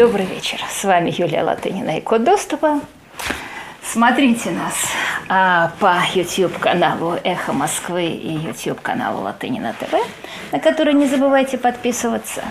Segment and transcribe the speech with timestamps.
[0.00, 0.58] Добрый вечер.
[0.66, 2.80] С вами Юлия Латынина и Код доступа.
[3.82, 4.72] Смотрите нас
[5.28, 9.92] а, по YouTube-каналу «Эхо Москвы» и YouTube-каналу «Латынина ТВ»,
[10.52, 12.42] на который не забывайте подписываться.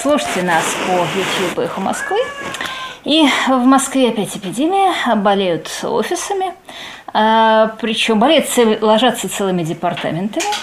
[0.00, 2.16] Слушайте нас по YouTube «Эхо Москвы».
[3.04, 6.54] И в Москве опять эпидемия, болеют офисами,
[7.80, 8.46] причем болеют,
[8.82, 10.44] ложатся целыми департаментами–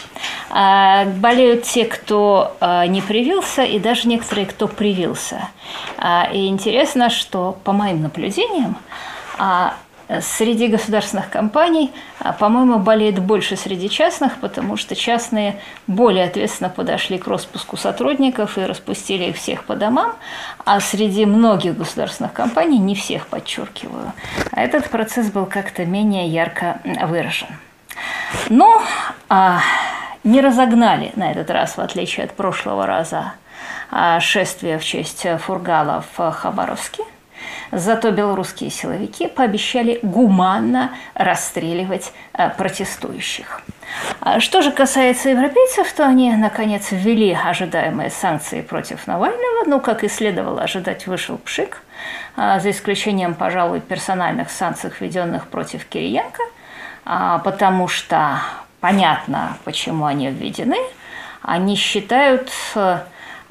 [0.55, 5.49] а, болеют те, кто а, не привился, и даже некоторые, кто привился.
[5.97, 8.77] А, и интересно, что по моим наблюдениям,
[10.21, 11.91] среди государственных компаний,
[12.39, 18.65] по-моему, болеет больше среди частных, потому что частные более ответственно подошли к распуску сотрудников и
[18.65, 20.13] распустили их всех по домам,
[20.65, 24.13] а среди многих государственных компаний, не всех подчеркиваю,
[24.51, 27.47] этот процесс был как-то менее ярко выражен.
[28.49, 28.81] Ну,
[29.29, 29.61] а
[30.23, 33.33] не разогнали на этот раз, в отличие от прошлого раза,
[33.91, 37.03] а, шествие в честь Фургала в Хабаровске.
[37.75, 43.61] Зато белорусские силовики пообещали гуманно расстреливать а, протестующих.
[44.19, 49.65] А что же касается европейцев, то они, наконец, ввели ожидаемые санкции против Навального.
[49.65, 51.81] Ну, как и следовало ожидать, вышел пшик,
[52.35, 56.43] за исключением, пожалуй, персональных санкций, введенных против Кириенко,
[57.43, 58.39] потому что
[58.81, 60.77] понятно, почему они введены.
[61.41, 62.51] Они считают,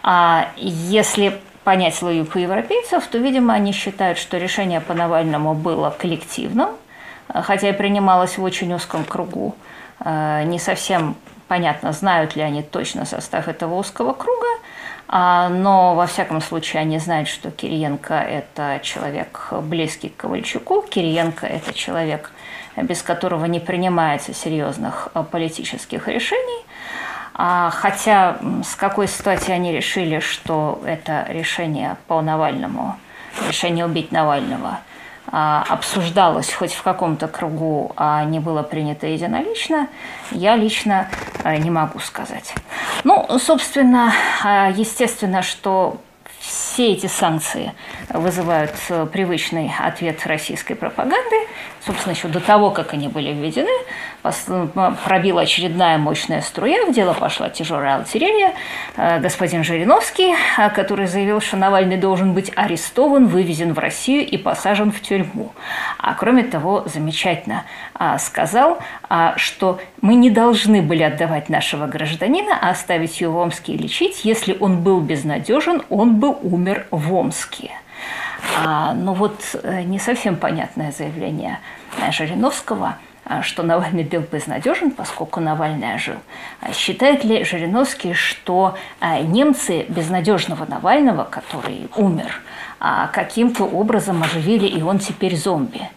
[0.02, 6.70] а если понять логику европейцев, то, видимо, они считают, что решение по Навальному было коллективным,
[7.28, 9.54] хотя и принималось в очень узком кругу.
[10.04, 11.16] Э, не совсем
[11.48, 14.46] понятно, знают ли они точно состав этого узкого круга,
[15.14, 21.46] а, но, во всяком случае, они знают, что Кириенко– это человек близкий к Ковальчуку, Кириенко–
[21.58, 22.32] это человек,
[22.76, 26.64] без которого не принимается серьезных а, политических решений.
[27.34, 32.96] А, хотя с какой стати они решили, что это решение по Навальному,
[33.48, 34.80] решение убить Навального–
[35.32, 39.88] обсуждалось хоть в каком-то кругу, а не было принято единолично,
[40.30, 41.08] я лично
[41.44, 42.54] не могу сказать.
[43.04, 44.12] Ну, собственно,
[44.74, 45.98] естественно, что
[46.38, 47.72] все эти санкции
[48.08, 51.36] вызывают э, привычный ответ российской пропаганды.
[51.84, 53.70] Собственно, еще до того, как они были введены,
[55.04, 58.52] пробила очередная мощная струя, в дело пошла тяжелая артиллерия.
[58.96, 64.36] Э, господин Жириновский, э, который заявил, что Навальный должен быть арестован, вывезен в Россию и
[64.36, 65.52] посажен в тюрьму.
[65.98, 67.64] А кроме того, замечательно
[68.18, 68.78] сказал,
[69.36, 74.24] что мы не должны были отдавать нашего гражданина, а оставить его в Омске и лечить.
[74.24, 77.70] Если он был безнадежен, он бы умер в Омске.
[78.64, 81.60] А, но вот э, не совсем понятное заявление
[82.10, 82.96] Жириновского–
[83.42, 86.16] что Навальный был безнадежен, поскольку Навальный ожил.
[86.72, 92.71] Считает ли Жириновский, что а, немцы безнадежного Навального, который умер, а,
[93.12, 95.88] каким-то образом оживили, и он теперь зомби?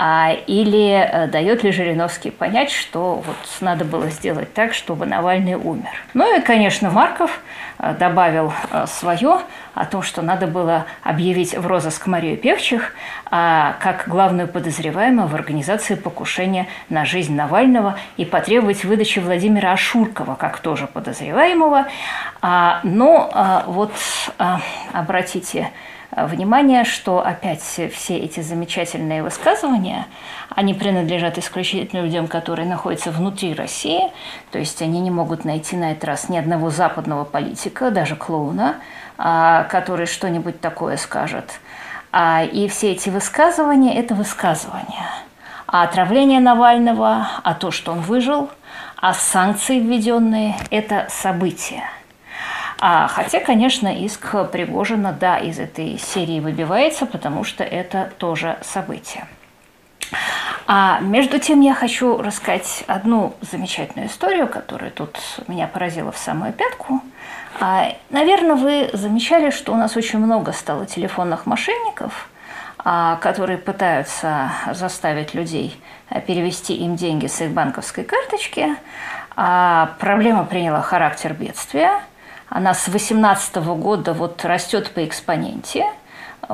[0.00, 5.54] А, или э, дает ли Жириновский понять, что вот надо было сделать так, чтобы Навальный
[5.54, 5.90] умер?
[6.14, 7.40] Ну и, конечно, Марков
[7.80, 9.40] э, добавил э, свое
[9.74, 12.94] о том, что надо было объявить в розыск Марию Певчих
[13.30, 20.58] как главную подозреваемую в организации покушения на жизнь Навального и потребовать выдачи Владимира Ашуркова как
[20.58, 21.86] тоже подозреваемого.
[22.82, 23.92] Но вот
[24.92, 25.70] обратите
[26.10, 30.06] внимание, что опять все эти замечательные высказывания,
[30.50, 34.00] они принадлежат исключительно людям, которые находятся внутри России,
[34.50, 38.76] то есть они не могут найти на этот раз ни одного западного политика, даже клоуна,
[39.18, 41.60] а, который что-нибудь такое скажет.
[42.10, 45.10] А, и все эти высказывания– это высказывания.
[45.66, 48.48] А отравление Навального, а то, что он выжил,
[48.96, 51.84] а санкции введенные– это события–
[52.80, 59.26] а, хотя, конечно, иск Пригожина, да, из этой серии выбивается, потому что это тоже событие.
[60.66, 65.18] А между тем я хочу рассказать одну замечательную историю, которая тут
[65.48, 67.00] меня поразила в самую пятку.
[67.58, 72.28] А, наверное, вы замечали, что у нас очень много стало телефонных мошенников,
[72.78, 75.80] а, которые пытаются заставить людей
[76.26, 78.76] перевести им деньги с их банковской карточки.
[79.34, 82.02] А, проблема приняла характер бедствия–
[82.48, 85.86] она с 2018 года вот растет по экспоненте.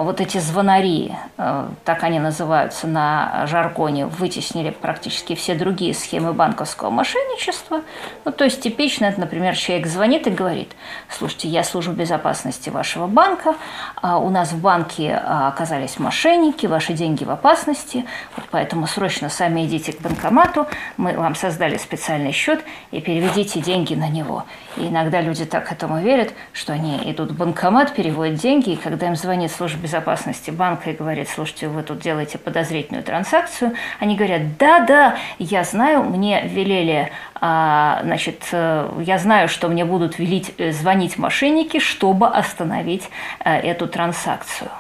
[0.03, 6.91] Вот эти звонари, э, так они называются на жаргоне, вытеснили практически все другие схемы банковского
[6.91, 7.83] мошенничества.
[8.25, 10.73] Ну, то есть типично, это, например, человек звонит и говорит,
[11.09, 13.55] слушайте, я служу безопасности вашего банка,
[14.03, 18.05] а у нас в банке а, оказались мошенники, ваши деньги в опасности,
[18.37, 20.67] вот поэтому срочно сами идите к банкомату,
[20.97, 24.45] мы вам создали специальный счет и переведите деньги на него.
[24.77, 29.07] И иногда люди так этому верят, что они идут в банкомат, переводят деньги, и когда
[29.07, 34.57] им звонит служба безопасности банка и говорит, слушайте, вы тут делаете подозрительную транзакцию, они говорят,
[34.57, 40.55] да, да, я знаю, мне велели, а, значит, э, я знаю, что мне будут велить
[40.57, 43.11] э, звонить мошенники, чтобы остановить
[43.45, 44.71] э, эту транзакцию.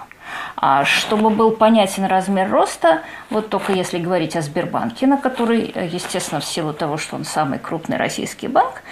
[0.56, 6.40] А чтобы был понятен размер роста, вот только если говорить о Сбербанке, на который, естественно,
[6.40, 8.82] в силу того, что он самый крупный российский банк,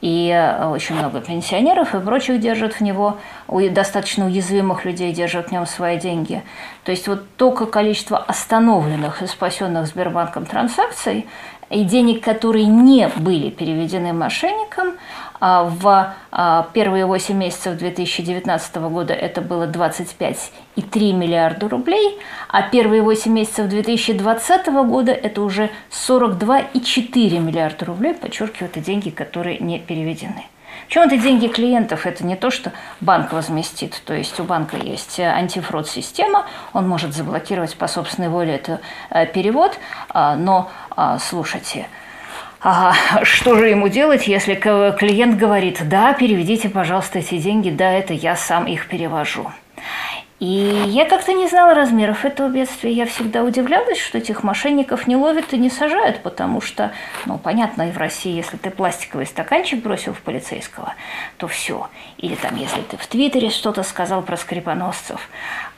[0.00, 3.18] и э, очень много пенсионеров и прочих держат в него,
[3.48, 6.42] достаточно уязвимых людей держат в нем свои деньги.
[6.84, 11.26] То есть вот только количество остановленных и спасенных Сбербанком транзакций
[11.68, 14.94] и денег, которые не были переведены мошенникам,
[15.40, 23.32] в а, первые 8 месяцев 2019 года это было 25,3 миллиарда рублей, а первые 8
[23.32, 30.44] месяцев 2020 года это уже 42,4 миллиарда рублей, подчеркиваю, это деньги, которые не переведены.
[30.86, 34.02] Причем это деньги клиентов, это не то, что банк возместит.
[34.04, 39.78] То есть у банка есть антифрод-система, он может заблокировать по собственной воле этот э, перевод,
[40.08, 40.70] а, но
[41.20, 41.86] слушайте,
[42.60, 48.12] а что же ему делать, если клиент говорит, да, переведите, пожалуйста, эти деньги, да, это
[48.12, 49.50] я сам их перевожу.
[50.40, 52.90] И я как-то не знала размеров этого бедствия.
[52.92, 56.92] Я всегда удивлялась, что этих мошенников не ловят и не сажают, потому что,
[57.26, 60.94] ну, понятно, и в России, если ты пластиковый стаканчик бросил в полицейского,
[61.36, 61.88] то все.
[62.16, 65.28] Или там, если ты в Твиттере что-то сказал про скрипоносцев.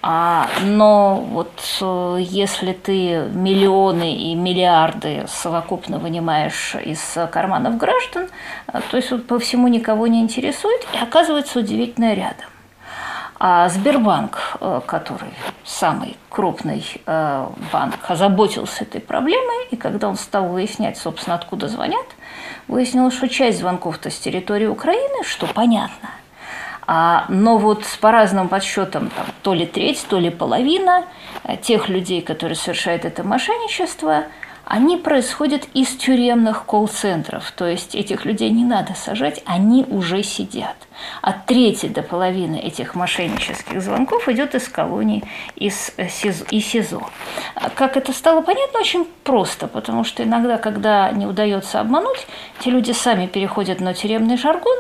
[0.01, 8.29] А, но вот э, если ты миллионы и миллиарды совокупно вынимаешь из карманов граждан,
[8.73, 12.47] э, то есть по всему никого не интересует, и оказывается удивительно рядом.
[13.45, 15.33] А Сбербанк, э, который
[15.65, 22.07] самый крупный э, банк, озаботился этой проблемой, и когда он стал выяснять, собственно, откуда звонят,
[22.69, 26.11] выяснилось, что часть звонков-то с территории Украины, что понятно.
[26.87, 31.07] А, но вот по разным подсчетам, там, то ли треть, то ли половина
[31.43, 34.27] э, тех людей, которые совершают это мошенничество–
[34.65, 37.51] они происходят из тюремных колл-центров.
[37.53, 40.77] То есть этих людей не надо сажать, они уже сидят.
[41.21, 45.25] От трети до половины этих мошеннических звонков идет из колоний,
[45.57, 47.03] из э, СИЗО, и СИЗО.
[47.75, 48.81] Как это стало понятно?
[48.81, 52.27] Очень просто, потому что иногда, когда не удается обмануть,
[52.61, 54.79] те люди сами переходят на тюремный жаргон,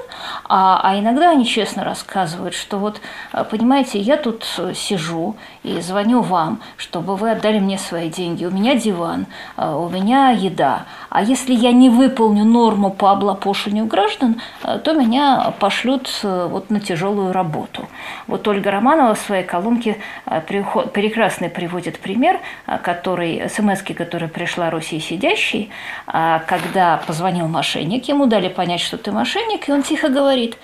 [0.48, 3.00] а, а иногда они честно рассказывают, что вот,
[3.32, 8.44] э, понимаете, я тут э, сижу и звоню вам, чтобы вы отдали мне свои деньги,
[8.44, 9.26] у меня диван,
[9.56, 10.86] у меня еда.
[11.08, 16.70] А если я не выполню норму по облапошению граждан, э, то меня пошлют э, вот
[16.70, 17.88] на тяжелую работу.
[18.26, 22.40] Вот Ольга Романова в своей колонке э, прекрасно приводит пример,
[22.82, 25.70] который, смс который пришла Руси сидящий,
[26.06, 30.56] когда позвонил мошенник, ему дали понять, что ты мошенник, и он тихо говорит,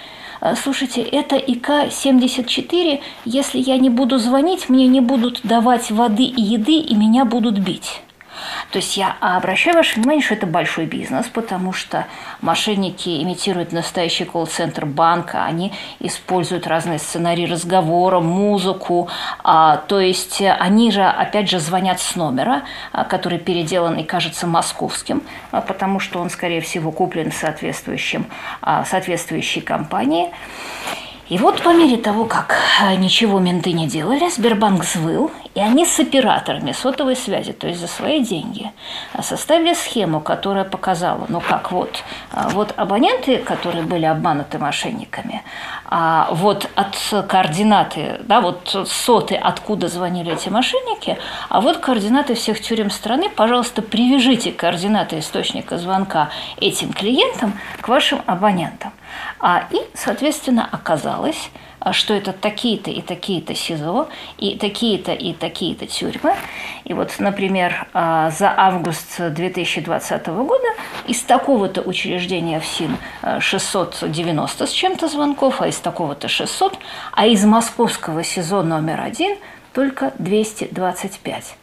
[0.62, 6.79] слушайте, это ИК-74, если я не буду звонить, мне не будут давать воды и еды,
[6.79, 8.03] и меня будут бить.
[8.70, 12.06] То есть я обращаю ваше внимание, что это большой бизнес, потому что
[12.40, 19.08] мошенники имитируют настоящий колл-центр банка, они используют разные сценарии разговора, музыку,
[19.43, 22.62] а, то есть они же, опять же, звонят с номера,
[22.93, 28.26] а, который переделан и кажется московским, а, потому что он, скорее всего, куплен соответствующим,
[28.85, 30.31] соответствующей компанией.
[31.28, 35.84] И вот по мере того, как а, ничего менты не делали, Сбербанк взвыл, и они
[35.84, 38.73] с операторами сотовой связи, то есть за свои деньги,
[39.12, 45.42] а, составили схему, которая показала, ну как вот, а, вот абоненты, которые были обмануты мошенниками,
[45.85, 46.97] а вот от
[47.28, 51.18] координаты, да, вот соты, откуда звонили эти мошенники,
[51.50, 58.23] а вот координаты всех тюрем страны, пожалуйста, привяжите координаты источника звонка этим клиентам к вашим
[58.25, 58.92] абонентам.
[59.40, 65.87] А, и, соответственно, оказалось, а, что это такие-то и такие-то СИЗО, и такие-то и такие-то
[65.87, 66.34] тюрьмы.
[66.84, 70.68] И вот, например, а, за август 2020 года
[71.06, 72.96] из такого-то учреждения в СИН
[73.40, 76.78] 690 с чем-то звонков, а из такого-то 600,
[77.12, 79.37] а из московского СИЗО номер один
[79.72, 81.56] только 225.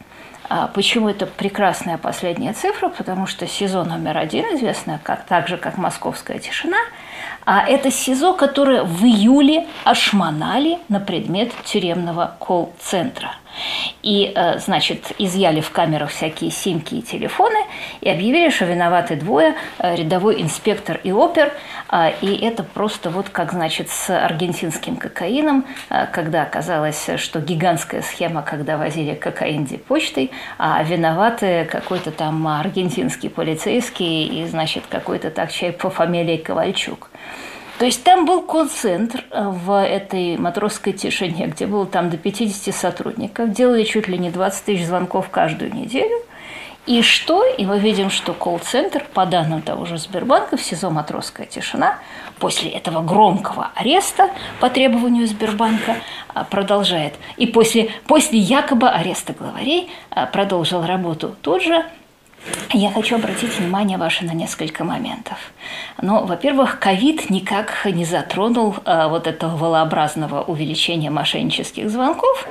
[0.48, 2.88] А почему это прекрасная последняя цифра?
[2.88, 6.78] Потому что СИЗО номер один, известная как, так же, как «Московская тишина»,
[7.44, 13.32] А это СИЗО, которое в июле ошмонали на предмет тюремного колл-центра–
[14.02, 17.58] и, э, значит, изъяли в камерах всякие симки и телефоны
[18.00, 21.52] и объявили, что виноваты двое, э, рядовой инспектор и опер.
[21.88, 28.02] А, и это просто вот как, значит, с аргентинским кокаином, э, когда оказалось, что гигантская
[28.02, 35.50] схема, когда возили кокаин почтой, а виноваты какой-то там аргентинский полицейский и, значит, какой-то так
[35.50, 37.05] человек по фамилии Ковальчук.
[37.78, 42.74] То есть там был концентр э, в этой матросской тишине, где было там до 50
[42.74, 46.16] сотрудников, делали чуть ли не 20 тысяч звонков каждую неделю.
[46.86, 47.44] И что?
[47.44, 51.98] И мы видим, что колл-центр, по данным того же Сбербанка, в СИЗО «Матросская тишина»,
[52.38, 54.30] после этого громкого ареста
[54.60, 55.96] по требованию Сбербанка
[56.34, 57.14] э, продолжает.
[57.36, 61.84] И после, после якобы ареста главарей э, продолжил работу тут же
[62.72, 65.38] я хочу обратить внимание ваше на несколько моментов.
[66.02, 72.46] Ну, во-первых, ковид никак не затронул а, вот этого волообразного увеличения мошеннических звонков,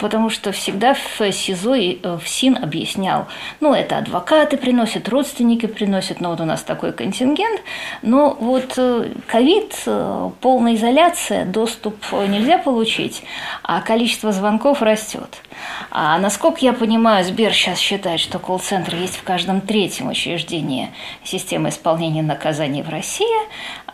[0.00, 3.26] потому что всегда в СИЗО и э, в СИН объяснял,
[3.60, 7.60] ну, это адвокаты приносят, родственники приносят, ну, вот у нас такой контингент,
[8.02, 13.22] но вот э, ковид, э, полная изоляция, доступ нельзя получить,
[13.62, 15.42] а количество звонков растет.
[15.90, 20.90] А насколько я понимаю, Сбер сейчас считает, что колл-центр есть в каждом третьем учреждении
[21.24, 23.38] системы исполнения наказаний в России.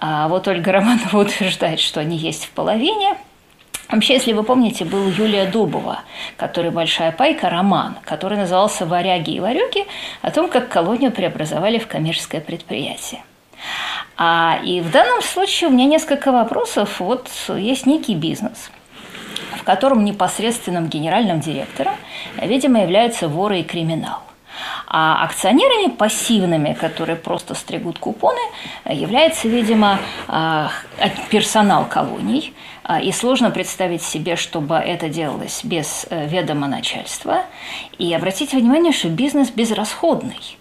[0.01, 3.17] А вот Ольга Романова утверждает, что они есть в половине.
[3.89, 6.01] Вообще, если вы помните, был Юлия Дубова,
[6.37, 9.87] который «Большая пайка» роман, который назывался «Варяги и варюги»,
[10.23, 13.23] о том, как колонию преобразовали в коммерческое предприятие.
[14.17, 16.99] А, и в данном случае у меня несколько вопросов.
[16.99, 18.73] Вот есть некий бизнес–
[19.57, 21.95] в котором непосредственным генеральным директором,
[22.41, 24.28] видимо, являются воры и криминал.
[24.87, 28.41] А акционерами пассивными, которые просто стригут купоны,
[28.85, 30.71] является, видимо, а,
[31.31, 32.55] персонал колоний.
[32.85, 37.43] А, и сложно представить себе, чтобы это делалось без э, ведома начальства.
[37.99, 40.58] И обратите внимание, что бизнес безрасходный– а,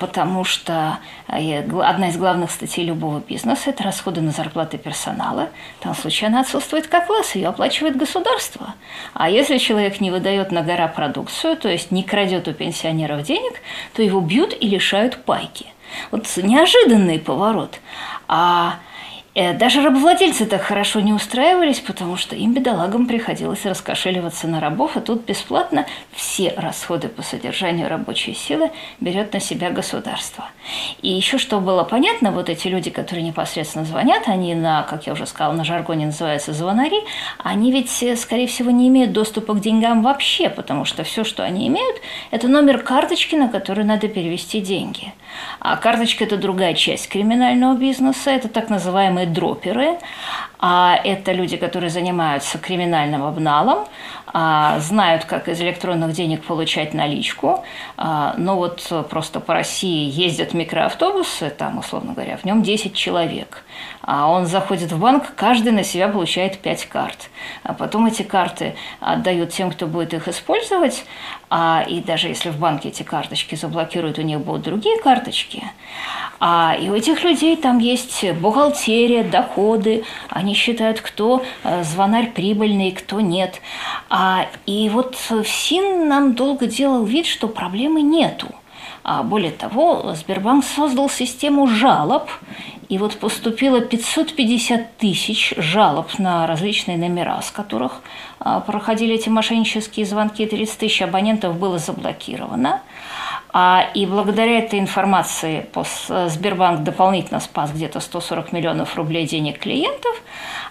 [0.00, 5.48] потому что э, одна из главных статей любого бизнеса– это расходы на зарплаты персонала.
[5.80, 8.74] В том случае она отсутствует как класс, ее оплачивает государство.
[9.14, 13.54] А если человек не выдает на гора продукцию, то есть не крадет у пенсионеров денег,
[13.94, 15.66] то его бьют и лишают пайки.
[16.10, 17.78] Вот неожиданный поворот.
[18.28, 18.78] А
[19.34, 25.00] даже рабовладельцы так хорошо не устраивались, потому что им, бедолагам, приходилось раскошеливаться на рабов, а
[25.00, 30.44] тут бесплатно все расходы по содержанию рабочей силы берет на себя государство.
[31.02, 35.14] И еще что было понятно, вот эти люди, которые непосредственно звонят, они на, как я
[35.14, 37.00] уже сказала, на жаргоне называются звонари,
[37.38, 41.42] они ведь, э, скорее всего, не имеют доступа к деньгам вообще, потому что все, что
[41.42, 41.96] они имеют,
[42.30, 45.12] это номер карточки, на который надо перевести деньги.
[45.58, 49.98] А карточка– это другая часть криминального бизнеса, это так называемые называемые дроперы.
[50.66, 53.86] А это люди, которые занимаются криминальным обналом,
[54.26, 57.62] а, знают, как из электронных денег получать наличку.
[57.98, 63.62] А, но вот просто по России ездят микроавтобусы, там, условно говоря, в нем 10 человек.
[64.00, 67.30] А он заходит в банк, каждый на себя получает 5 карт.
[67.62, 71.04] А потом эти карты отдают тем, кто будет их использовать.
[71.50, 75.62] А, и даже если в банке эти карточки заблокируют, у них будут другие карточки.
[76.40, 82.92] А, и у этих людей там есть бухгалтерия, доходы, они считают, кто э, звонарь прибыльный,
[82.92, 83.60] кто нет.
[84.10, 88.48] А, и вот ФСИН нам долго делал вид, что проблемы нету.
[89.04, 92.30] А более того, Сбербанк создал систему жалоб,
[92.88, 98.02] и вот поступило 550 тысяч жалоб на различные номера, с которых
[98.40, 102.80] а, проходили эти мошеннические звонки, 30 тысяч абонентов было заблокировано.
[103.54, 105.66] А, и благодаря этой информации
[106.28, 110.20] Сбербанк дополнительно спас где-то 140 миллионов рублей денег клиентов.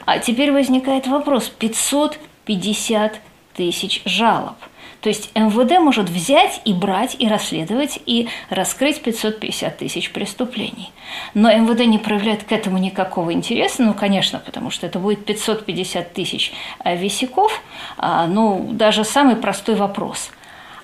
[0.06, 3.20] А теперь возникает вопрос, 550
[3.56, 4.58] тысяч жалоб–
[5.04, 10.94] то есть МВД может взять и брать, и расследовать, и раскрыть 550 тысяч преступлений.
[11.34, 16.13] Но МВД не проявляет к этому никакого интереса, ну, конечно, потому что это будет 550
[16.13, 16.54] тысяч
[16.86, 17.62] э, висяков.
[17.98, 20.32] А, ну, даже самый простой вопрос.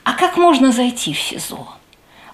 [0.04, 1.79] А как можно зайти в СИЗО?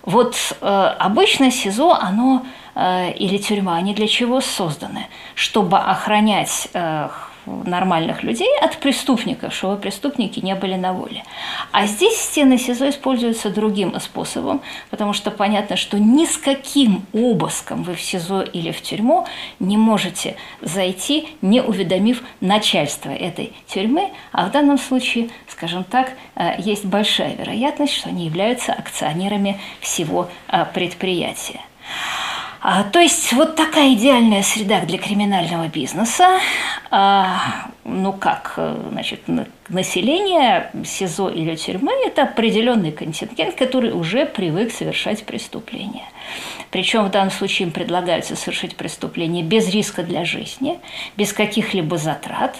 [0.05, 2.45] Вот э, обычно СИЗО, оно
[2.75, 5.07] э, или тюрьма, они для чего созданы?
[5.33, 7.09] Чтобы охранять э,
[7.45, 11.23] нормальных людей от преступников, чтобы преступники не были на воле.
[11.71, 17.83] А здесь стены СИЗО используются другим способом, потому что понятно, что ни с каким обыском
[17.83, 19.27] вы в СИЗО или в тюрьму
[19.59, 26.55] не можете зайти, не уведомив начальство этой тюрьмы, а в данном случае, скажем так, э,
[26.57, 31.61] есть большая вероятность, что они являются акционерами всего э, предприятия.
[32.67, 36.39] А, то есть вот такая идеальная среда для криминального бизнеса.
[36.89, 39.21] А, ну как, э, значит,
[39.69, 46.05] население СИЗО или тюрьмы– это определенный контингент, который уже привык совершать преступления.
[46.71, 50.79] Причем в данном случае им предлагается совершить преступление без риска для жизни,
[51.17, 52.57] без каких-либо затрат.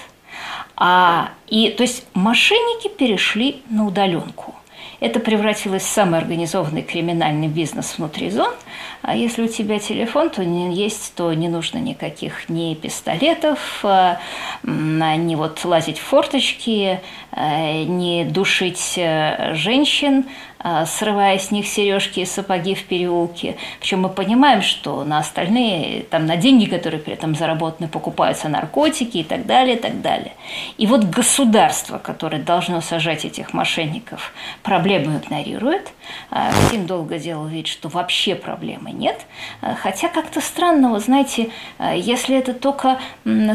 [0.76, 4.54] А, и, то есть мошенники перешли на удаленку–
[5.00, 8.54] это превратилось в самый организованный криминальный бизнес внутри зон.
[9.02, 14.20] А если у тебя телефон, то не есть, то не нужно никаких ни пистолетов, а,
[14.64, 20.55] ни вот лазить в форточки, а, не душить э, женщин, а,
[20.86, 23.57] срывая с них сережки и сапоги в переулке.
[23.79, 29.19] Причем мы понимаем, что на остальные, там, на деньги, которые при этом заработаны, покупаются наркотики
[29.19, 30.34] и так далее, и так далее.
[30.77, 35.91] И вот государство, которое должно сажать этих мошенников, проблему игнорирует.
[36.31, 36.51] А,
[36.88, 39.25] долго делал вид, что вообще проблемы нет.
[39.62, 41.50] А, хотя как-то странно, вы знаете,
[41.95, 43.00] если это только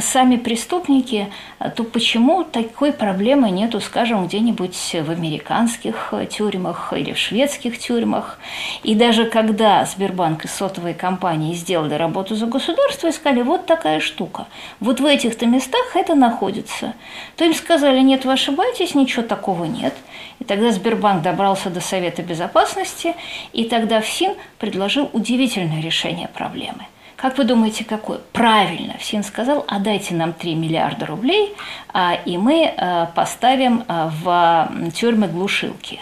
[0.01, 1.29] сами преступники,
[1.77, 8.39] то почему такой проблемы нету, скажем, где-нибудь в американских тюрьмах или в шведских тюрьмах.
[8.83, 14.47] И даже когда Сбербанк и сотовые компании сделали работу за государство, искали вот такая штука.
[14.79, 16.95] Вот в этих-то местах это находится.
[17.37, 19.95] То им сказали, нет, вы ошибаетесь, ничего такого нет.
[20.39, 23.15] И тогда Сбербанк добрался до Совета Безопасности,
[23.53, 26.87] и тогда ФСИН предложил удивительное решение проблемы–
[27.21, 28.19] как вы думаете, какое?
[28.33, 31.55] Правильно, ФСИН сказал, а дайте нам 3 миллиарда рублей,
[31.93, 36.01] а, и мы а, поставим а, в тюрьмы глушилки.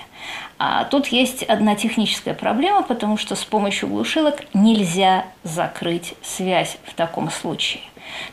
[0.59, 6.95] А тут есть одна техническая проблема, потому что с помощью глушилок нельзя закрыть связь в
[6.95, 7.83] таком случае.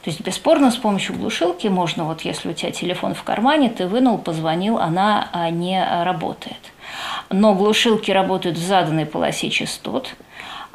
[0.03, 3.87] То есть, бесспорно, с помощью глушилки можно, вот если у тебя телефон в кармане, ты
[3.87, 6.57] вынул, позвонил, она а, не работает.
[7.29, 10.15] Но глушилки работают в заданной полосе частот,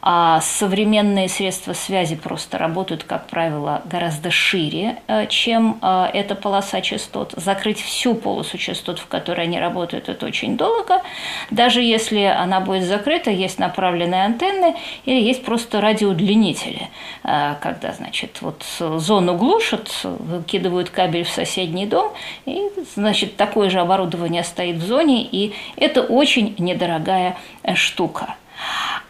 [0.03, 6.81] а современные средства связи просто работают, как правило, гораздо шире, э, чем э, эта полоса
[6.81, 7.35] частот.
[7.37, 11.03] Закрыть всю полосу частот, в которой они работают, это очень долго.
[11.51, 16.89] Даже если она будет закрыта, есть направленные антенны или есть просто радиоудлинители,
[17.25, 22.13] э, когда, значит, вот зону глушат, выкидывают кабель в соседний дом,
[22.47, 27.37] и, значит, такое же оборудование стоит в зоне, и это очень недорогая
[27.75, 28.37] штука.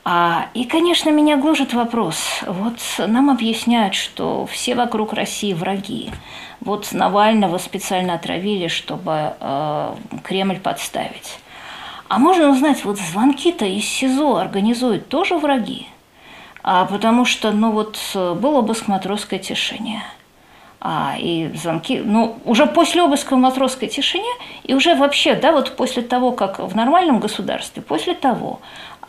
[0.04, 2.40] А, и, конечно, меня гложет вопрос.
[2.46, 6.10] Вот нам объясняют, что все вокруг России враги.
[6.60, 11.38] Вот Навального специально отравили, чтобы э, Кремль подставить.
[12.08, 15.86] А можно узнать, вот звонки-то из СИЗО организуют тоже враги?
[16.62, 20.02] А потому что, ну вот, был обыск матросской тишине.
[20.82, 24.32] А, и звонки, ну, уже после обыска в матросской тишине,
[24.64, 28.60] и уже вообще, да, вот после того, как в нормальном государстве, после того,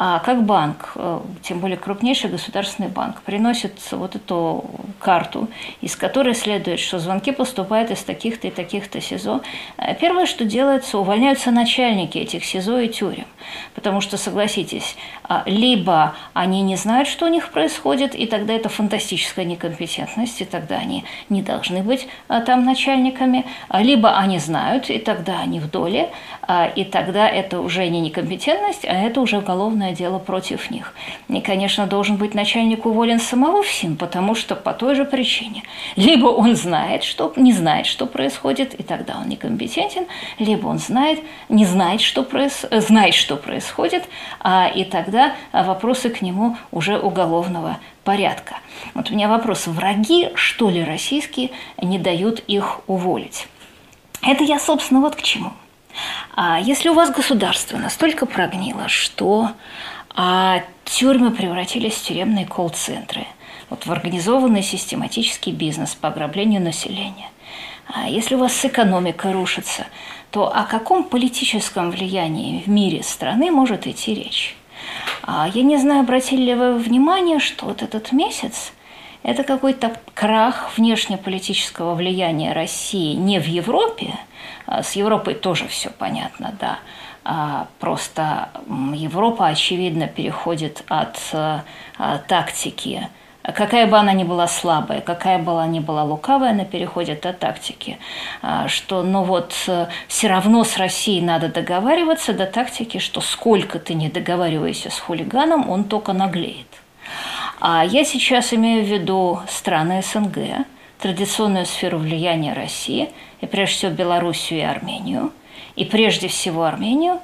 [0.04, 4.66] а как банк, э, тем более крупнейший государственный банк, приносит вот эту
[4.98, 5.48] карту,
[5.80, 9.42] из которой следует, что звонки поступают из таких-то и таких-то СИЗО,
[9.78, 13.28] э, первое, что делается, увольняются начальники этих СИЗО и тюрем.
[13.76, 18.70] Потому что, согласитесь, а, либо они не знают, что у них происходит, и тогда это
[18.70, 24.90] фантастическая некомпетентность, и тогда они не должны быть а, там начальниками, а, либо они знают,
[24.90, 26.10] и тогда они в доле,
[26.76, 30.94] и тогда это уже не некомпетентность, а это уже уголовное дело против них.
[31.30, 35.64] И, конечно, должен быть начальник уволен самого ФСИН, потому что по той же причине.
[35.96, 40.06] Либо он знает, что не знает, что происходит, и тогда он некомпетентен,
[40.40, 42.66] либо он знает, не знает, что, проис...
[42.72, 44.04] знает, что происходит,
[44.76, 48.58] и тогда вопросы к нему уже уголовного порядка.
[48.94, 53.48] Вот у меня вопрос, враги, что ли, российские, не дают их уволить?
[54.22, 55.54] Это я, собственно, вот к чему.
[56.36, 59.52] А если у вас государство настолько прогнило, что
[60.16, 63.26] а, тюрьмы превратились в тюремные колл-центры,
[63.70, 67.30] вот в организованный систематический бизнес по ограблению населения,
[67.94, 69.86] а если у вас экономика рушится,
[70.32, 74.56] то о каком политическом влиянии в мире страны может идти речь?
[75.24, 78.74] А я не знаю, обратили ли вы внимание, что вот этот месяц–
[79.24, 84.16] это какой-то крах внешнеполитического влияния России не в Европе,
[84.66, 86.80] а с Европой тоже все понятно, да,
[87.24, 88.50] а просто
[88.94, 91.20] Европа, очевидно, переходит от
[92.28, 93.10] тактики
[93.52, 97.40] Какая бы она ни была слабая, какая бы она ни была лукавая, она переходит от
[97.40, 97.98] тактики.
[98.42, 103.80] А, что, ну вот, э, все равно с Россией надо договариваться до тактики, что сколько
[103.80, 106.68] ты не договариваешься с хулиганом, он только наглеет.
[107.60, 110.66] А я сейчас имею в виду страны СНГ,
[111.00, 113.10] традиционную сферу влияния России,
[113.42, 115.32] и прежде всего Белоруссию и Армению,
[115.76, 117.20] и прежде всего Армению,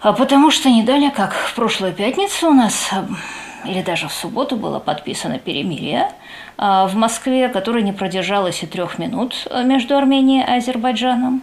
[0.00, 2.90] а потому что не далее, как в прошлую пятницу у нас
[3.66, 6.10] или даже в субботу было подписано перемирие
[6.56, 11.42] в Москве, которое не продержалось и трех минут между Арменией и Азербайджаном.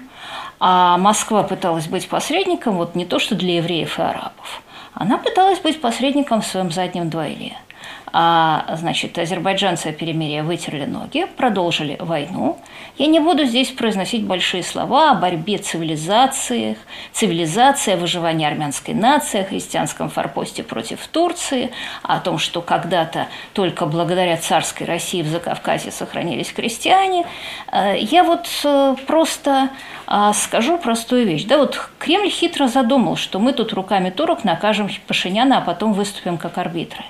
[0.60, 4.62] А Москва пыталась быть посредником вот не то что для евреев и арабов,
[4.94, 7.58] она пыталась быть посредником в своем заднем дворе–
[8.14, 12.58] а, значит, азербайджанцы о перемирии вытерли ноги, продолжили войну.
[12.98, 16.78] Я не буду здесь произносить большие слова о борьбе цивилизациях,
[17.14, 21.72] цивилизация, выживании армянской нации, о христианском форпосте против Турции,
[22.04, 27.26] о том, что когда-то только благодаря царской России в Закавказье сохранились крестьяне.
[27.72, 29.70] Э, я вот э, просто
[30.06, 31.46] а, скажу простую вещь.
[31.46, 36.38] Да, вот Кремль хитро задумал, что мы тут руками турок накажем Пашиняна, а потом выступим
[36.38, 37.06] как арбитры.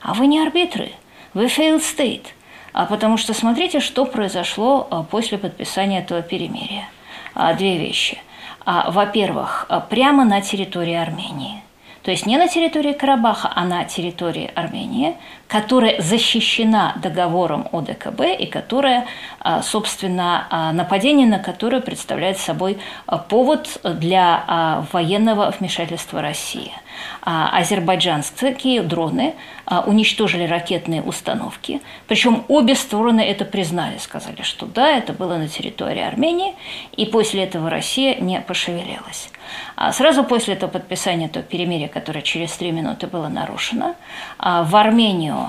[0.00, 0.92] А вы не арбитры,
[1.34, 2.26] вы failed state.
[2.72, 6.88] А потому что смотрите, что произошло а, после подписания этого перемирия.
[7.34, 8.18] А, две вещи.
[8.66, 11.62] Во-первых, прямо на территории Армении–
[12.02, 15.16] то есть не на территории Карабаха, а на территории Армении,
[15.50, 19.06] которая защищена договором ОДКБ и которая,
[19.62, 22.78] собственно, нападение на которое представляет собой
[23.28, 26.72] повод для военного вмешательства России–
[27.22, 29.34] а, азербайджанские дроны
[29.66, 31.80] а, уничтожили ракетные установки.
[32.06, 36.54] Причем обе стороны это признали, сказали, что да, это было на территории Армении,
[36.96, 39.30] и после этого Россия не пошевелилась.
[39.76, 43.96] А сразу после этого подписания этого перемирия, которое через три минуты было нарушено,
[44.38, 45.39] в Армению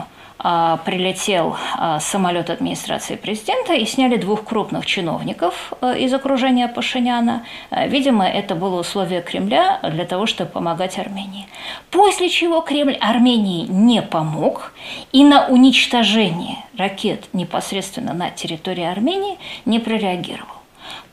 [0.43, 7.45] а, прилетел а, самолет администрации президента и сняли двух крупных чиновников а, из окружения Пашиняна.
[7.87, 11.47] Видимо, это было условие Кремля для того, чтобы помогать Армении.
[11.91, 14.73] После чего Кремль Армении не помог
[15.11, 20.60] и на уничтожение ракет непосредственно на территории Армении не прореагировал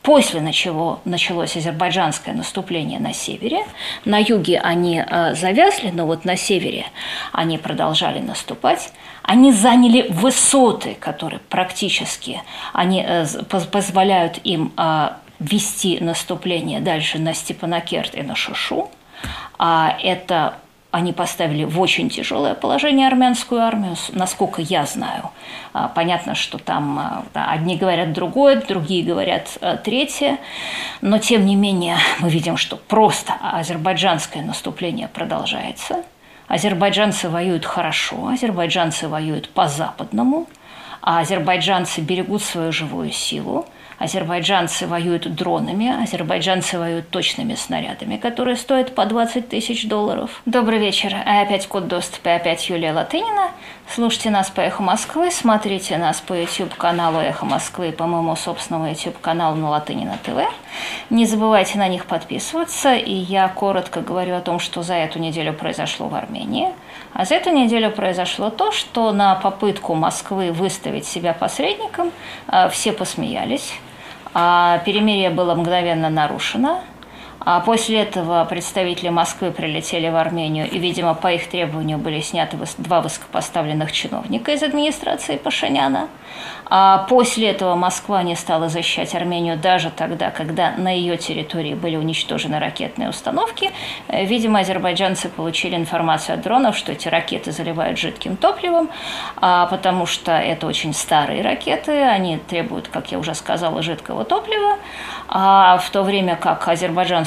[0.01, 3.59] после чего началось азербайджанское наступление на севере.
[4.05, 6.85] На юге они э, завязли, но вот на севере
[7.31, 8.91] они продолжали наступать.
[9.23, 12.41] Они заняли высоты, которые практически
[12.73, 13.25] они э,
[13.71, 18.89] позволяют им э, вести наступление дальше на Степанакерт и на Шушу.
[19.57, 20.55] А это
[20.91, 25.29] они поставили в очень тяжелое положение армянскую армию, насколько я знаю.
[25.71, 30.39] А, понятно, что там а, одни говорят другое, другие говорят а, третье,
[31.01, 36.03] но тем не менее мы видим, что просто азербайджанское наступление продолжается.
[36.47, 40.47] Азербайджанцы воюют хорошо, азербайджанцы воюют по-западному,
[41.01, 43.67] а азербайджанцы берегут свою живую силу–
[43.99, 50.41] Азербайджанцы воюют дронами, азербайджанцы воюют точными снарядами, которые стоят по 20 тысяч долларов.
[50.45, 51.13] Добрый вечер.
[51.25, 53.51] А опять код доступа, опять Юлия Латынина.
[53.93, 58.87] Слушайте нас по «Эхо Москвы», смотрите нас по YouTube-каналу «Эхо Москвы» и по моему собственному
[58.87, 60.47] YouTube-каналу на Латынина ТВ.
[61.09, 65.53] Не забывайте на них подписываться, и я коротко говорю о том, что за эту неделю
[65.53, 66.69] произошло в Армении.
[67.13, 72.11] А за эту неделю произошло то, что на попытку Москвы выставить себя посредником
[72.47, 73.73] э, все посмеялись.
[74.33, 76.81] А перемирие было мгновенно нарушено.
[77.39, 82.57] А после этого представители Москвы прилетели в Армению, и, видимо, по их требованию были сняты
[82.77, 86.09] два высокопоставленных чиновника из администрации Пашиняна.
[86.71, 91.95] А после этого Москва не стала защищать Армению даже тогда, когда на ее территории были
[91.95, 93.71] уничтожены ракетные установки.
[94.07, 98.89] Э, видимо, азербайджанцы получили информацию от дронов, что эти ракеты заливают жидким топливом,
[99.37, 104.77] а, потому что это очень старые ракеты, они требуют, как я уже сказала, жидкого топлива,
[105.27, 106.67] а в то время как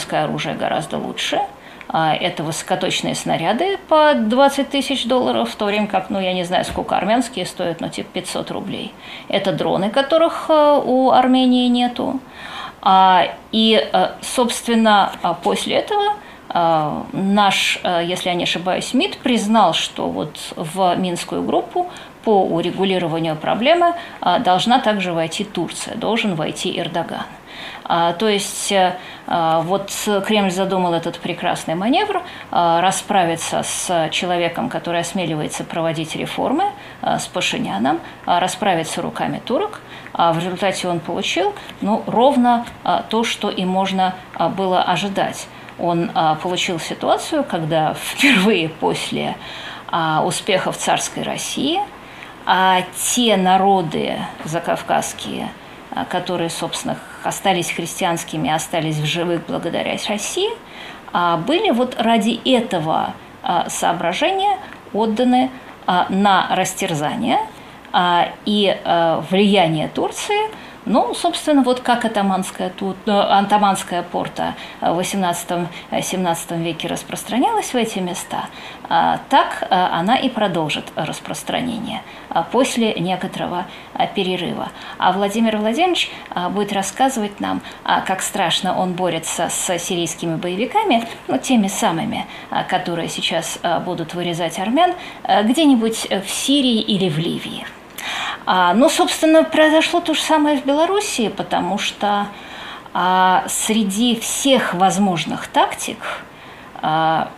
[0.03, 1.41] азербайджанское оружие гораздо лучше–
[1.95, 6.45] а, это высокоточные снаряды по 20 тысяч долларов, в то время как, ну, я не
[6.45, 8.95] знаю, сколько армянские стоят, но типа 500 рублей.
[9.29, 12.19] Это дроны, которых э, у Армении нету.
[12.81, 16.15] А, и, э, собственно, а после этого
[16.49, 21.91] э, наш, если я не ошибаюсь, МИД признал, что вот в Минскую группу
[22.25, 23.95] по урегулированию проблемы
[24.41, 27.27] должна также войти Турция, должен войти Эрдоган.
[27.85, 28.97] А, то есть э,
[29.27, 29.91] а, вот
[30.27, 36.65] Кремль задумал этот прекрасный маневр а, расправиться с человеком, который осмеливается проводить реформы,
[37.03, 39.81] с Пашиняном, расправиться руками турок.
[40.13, 42.65] В результате он получил ну, ровно
[43.09, 44.15] то, что и можно
[44.57, 45.49] было ожидать.
[45.79, 46.11] Он
[46.43, 49.37] получил ситуацию, когда впервые после
[50.25, 51.81] успехов царской России
[53.15, 55.49] те народы закавказские,
[56.09, 60.51] которые, собственно, остались христианскими, остались в живых благодаря России,
[61.13, 64.57] а были вот ради этого а, соображения
[64.93, 65.51] отданы
[65.87, 67.39] а, на растерзание,
[68.47, 68.75] и
[69.29, 70.49] влияние Турции
[70.85, 78.01] Ну, собственно, вот как атаманская, тут, э, атаманская порта в 18-17 веке распространялась в эти
[78.01, 78.47] места,
[78.89, 83.67] а, так э, она и продолжит распространение а, после некоторого
[84.17, 84.71] перерыва.
[84.99, 86.11] А Владимир Владимирович
[86.51, 92.27] будет рассказывать нам, как страшно он борется с сирийскими боевиками, ну, теми самыми,
[92.69, 94.95] которые сейчас будут вырезать армян,
[95.45, 97.67] где-нибудь в Сирии или в Ливии.
[98.47, 102.27] А, ну, собственно, произошло то же самое в Белоруссии, потому что
[102.95, 105.99] а, среди всех возможных тактик
[106.81, 107.29] а,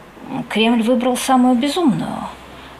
[0.49, 2.29] Кремль выбрал самую безумную.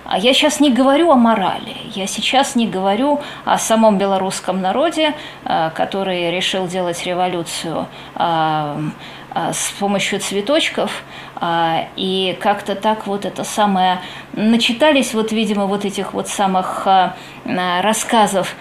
[0.07, 5.15] А я сейчас не говорю о морали, я сейчас не говорю о самом белорусском народе,
[5.45, 8.79] а, который решил делать революцию а,
[9.31, 11.03] а, с помощью цветочков,
[11.43, 14.01] и как-то так вот это самое...
[14.33, 17.15] Начитались вот, видимо, вот этих вот самых а,
[17.83, 18.57] рассказов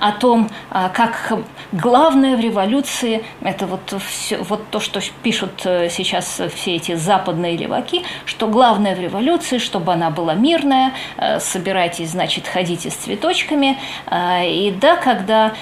[0.00, 1.32] о том, как
[1.72, 7.56] главное в революции, это вот, все, вот то, что пишут э, сейчас все эти западные
[7.56, 13.78] леваки, что главное в революции, чтобы она была мирная, э, собирайтесь, значит, ходите с цветочками,
[14.12, 15.54] и да, когда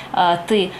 [0.47, 0.71] ты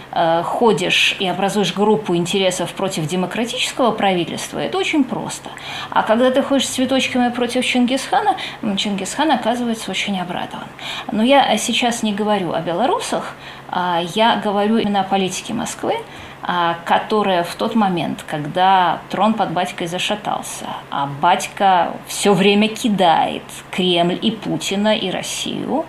[0.43, 5.49] ходишь и образуешь группу интересов против демократического правительства, это очень просто–
[5.89, 8.35] а когда ты ходишь с цветочками против Чингисхана,
[8.77, 10.67] Чингисхан оказывается очень обрадован.
[11.11, 13.35] Но я сейчас не говорю о белорусах,
[13.69, 15.95] а я говорю именно о политике Москвы,
[16.41, 23.43] а, которая в тот момент, когда трон под батькой зашатался, а батька все время кидает
[23.71, 25.85] Кремль и Путина, и Россию,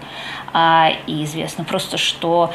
[0.55, 2.53] а, и известно просто, что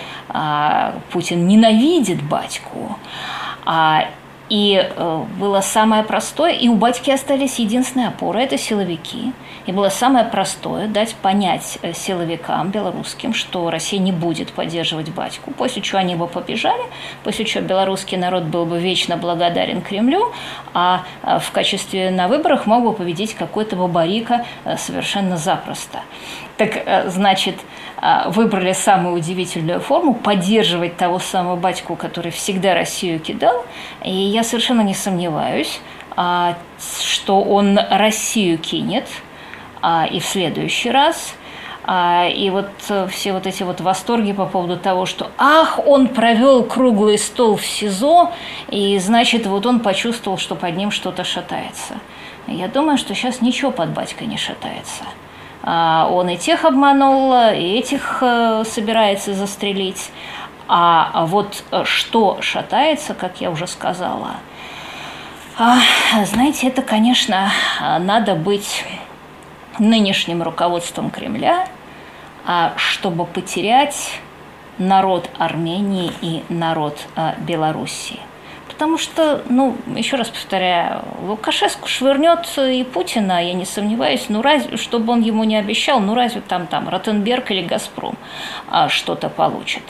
[1.11, 2.97] Путин ненавидит батьку,
[4.51, 9.31] и э, было самое простое, и у батьки остались единственная опора– это силовики.
[9.65, 15.51] И было самое простое дать понять э, силовикам белорусским, что Россия не будет поддерживать батьку,
[15.51, 16.83] после чего они бы побежали,
[17.23, 20.33] после чего белорусский народ был бы вечно благодарен Кремлю,
[20.73, 24.45] а э, в качестве на выборах мог бы победить какой-то бабарика
[24.77, 25.99] совершенно запросто.
[26.61, 27.55] Так, значит,
[28.27, 33.65] выбрали самую удивительную форму– поддерживать того самого батьку, который всегда Россию кидал.
[34.03, 35.79] И я совершенно не сомневаюсь,
[36.15, 36.55] а,
[37.01, 39.07] что он Россию кинет
[39.81, 41.33] а, и в следующий раз–
[41.83, 46.63] и вот э, все вот эти вот восторги по поводу того, что ах, он провел
[46.63, 48.31] круглый стол в СИЗО,
[48.69, 51.95] и значит, вот он почувствовал, что под ним что-то шатается.
[52.45, 55.05] Я думаю, что сейчас ничего под батькой не шатается.
[55.63, 60.11] А, он и тех обманул, и этих э, собирается застрелить.
[60.67, 64.37] А вот э, что шатается, как я уже сказала,
[65.57, 65.77] а,
[66.25, 67.51] знаете, это, конечно,
[67.99, 68.85] надо быть
[69.79, 71.67] нынешним руководством Кремля,
[72.45, 74.19] а, чтобы потерять
[74.77, 78.19] народ Армении и народ э, Белоруссии.
[78.81, 84.75] Потому что, ну, еще раз повторяю, Лукашеску швырнет и Путина, я не сомневаюсь, ну разве,
[84.77, 88.17] чтобы он ему не обещал, ну разве там, там Ротенберг или Газпром
[88.71, 89.83] а, что-то получит.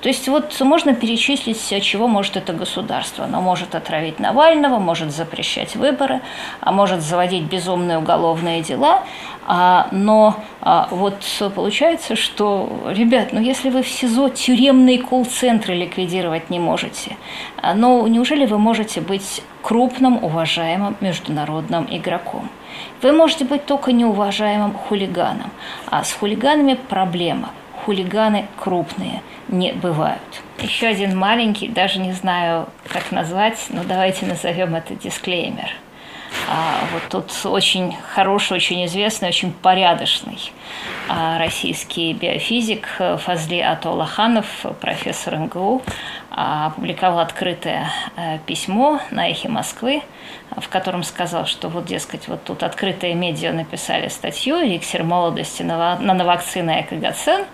[0.00, 3.24] То есть вот можно перечислить, чего может это государство.
[3.24, 6.20] Оно может отравить Навального, может запрещать выборы,
[6.60, 9.02] а может заводить безумные уголовные дела.
[9.44, 16.50] А, но а, вот получается, что, ребят, ну если вы в СИЗО тюремные колл-центры ликвидировать
[16.50, 17.16] не можете,
[17.60, 22.48] а, ну неужели вы можете быть крупным, уважаемым международным игроком?
[23.02, 25.50] Вы можете быть только неуважаемым хулиганом,
[25.90, 27.50] а с хулиганами проблема–
[27.84, 30.42] хулиганы крупные не бывают.
[30.58, 35.70] Еще один маленький, даже не знаю, как назвать, но давайте назовем это дисклеймер.
[36.48, 40.38] А, вот тут очень хороший, очень известный, очень порядочный
[41.08, 42.86] а, российский биофизик
[43.18, 44.46] Фазли Атолаханов,
[44.80, 45.82] профессор МГУ,
[46.30, 50.02] а, опубликовал открытое э, письмо на «Эхе Москвы»,
[50.56, 55.98] в котором сказал, что вот, дескать, вот тут открытые медиа написали статью «Эликсир молодости на
[55.98, 57.44] новокцина Кагацел»,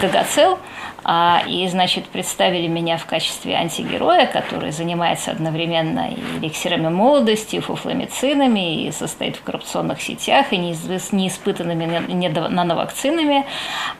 [0.00, 0.58] Кагацел
[1.04, 7.60] а, и, значит, представили меня в качестве антигероя, который занимается одновременно и эликсирами молодости, и
[7.60, 11.86] фуфламицинами, и состоит в коррупционных сетях, и неиспытанными
[12.48, 13.46] нановакцинами,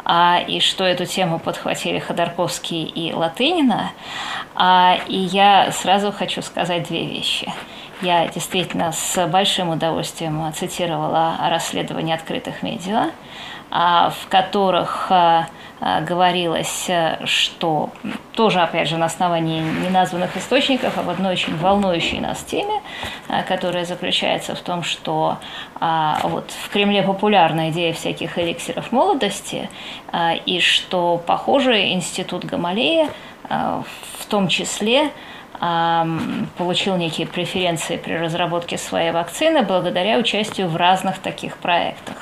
[0.04, 3.92] а, и что эту тему подхватили Ходорковский и Латынина.
[4.54, 7.52] А, и я сразу хочу сказать две вещи–
[8.02, 13.10] я действительно с большим удовольствием цитировала расследования открытых медиа,
[13.70, 15.46] а, в которых а,
[15.80, 16.90] а, говорилось,
[17.24, 17.90] что
[18.34, 22.80] тоже, опять же, на основании неназванных источников, об одной очень волнующей нас теме,
[23.46, 25.38] которая заключается в том, что
[26.22, 29.68] вот в Кремле популярна идея всяких эликсиров молодости,
[30.46, 33.08] и что, похоже, институт Гамалея
[33.48, 35.10] в том числе
[35.60, 42.16] получил некие преференции при разработке своей вакцины благодаря участию в разных таких проектах.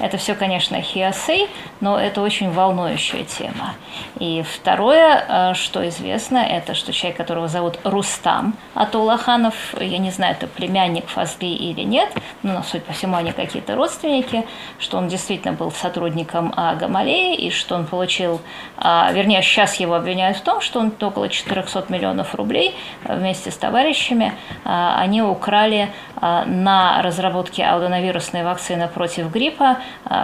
[0.00, 1.48] Это все, конечно, hearsay,
[1.80, 3.74] но это очень волнующая тема.
[4.18, 10.34] И второе, э, что известно, это что человек, которого зовут Рустам Атулаханов, я не знаю,
[10.34, 12.10] это племянник Фазли или нет,
[12.42, 14.44] но, судя по всему, они какие-то родственники,
[14.78, 18.40] что он действительно был сотрудником Гамалеи, и что он получил,
[18.76, 23.56] а, вернее, сейчас его обвиняют в том, что он около 400 миллионов рублей вместе с
[23.56, 29.78] товарищами, а, они украли а, на разработке аудоновирусной вакцины против гриппа,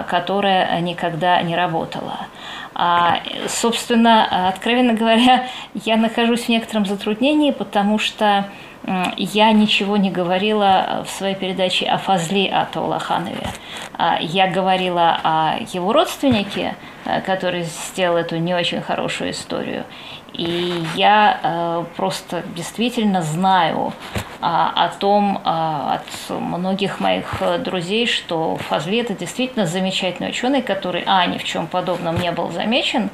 [0.08, 2.26] которая никогда не работала.
[2.74, 8.46] А, собственно, откровенно говоря, я нахожусь в некотором затруднении, потому что
[9.16, 13.46] я ничего не говорила в своей передаче о Фазли Атаулаханове.
[14.20, 16.76] Я говорила о его родственнике,
[17.24, 19.84] который сделал эту не очень хорошую историю.
[20.34, 23.92] И я э, просто действительно знаю
[24.46, 31.02] а, о том а, от многих моих друзей, что Фазли это действительно замечательный ученый, который,
[31.06, 33.08] а, ни в чем подобном не был замечен,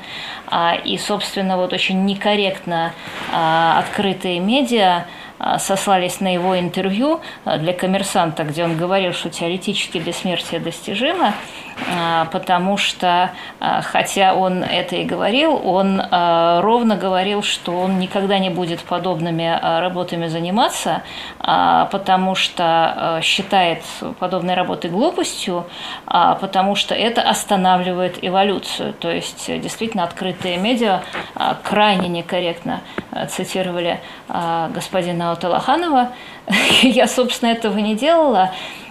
[0.49, 2.93] а, и, собственно, вот очень некорректно
[3.33, 5.05] открытые медиа
[5.59, 11.35] сослались на его интервью для коммерсанта, где он говорил, что теоретически бессмертие достижимо,
[12.31, 18.83] потому что, хотя он это и говорил, он ровно говорил, что он никогда не будет
[18.83, 21.03] подобными работами заниматься,
[21.39, 23.83] потому что считает
[24.19, 25.67] подобные работы глупостью,
[26.07, 28.93] потому что это останавливает эволюцию.
[28.93, 31.01] То есть, действительно, открытые медиа
[31.63, 32.81] крайне некорректно
[33.29, 36.13] цитировали господина Ивана Талаханова.
[36.83, 38.51] Я, собственно, этого не делала.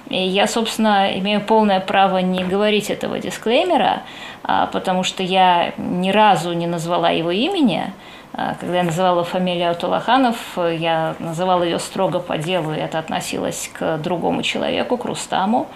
[0.10, 4.04] И я, собственно, имею полное право не говорить этого дисклеймера,
[4.44, 7.94] а, потому что я ни разу не назвала его имени.
[8.34, 13.70] А, когда я называла фамилию Атулаханов, я называла ее строго по делу, и это относилось
[13.74, 15.68] к другому человеку, к Рустаму.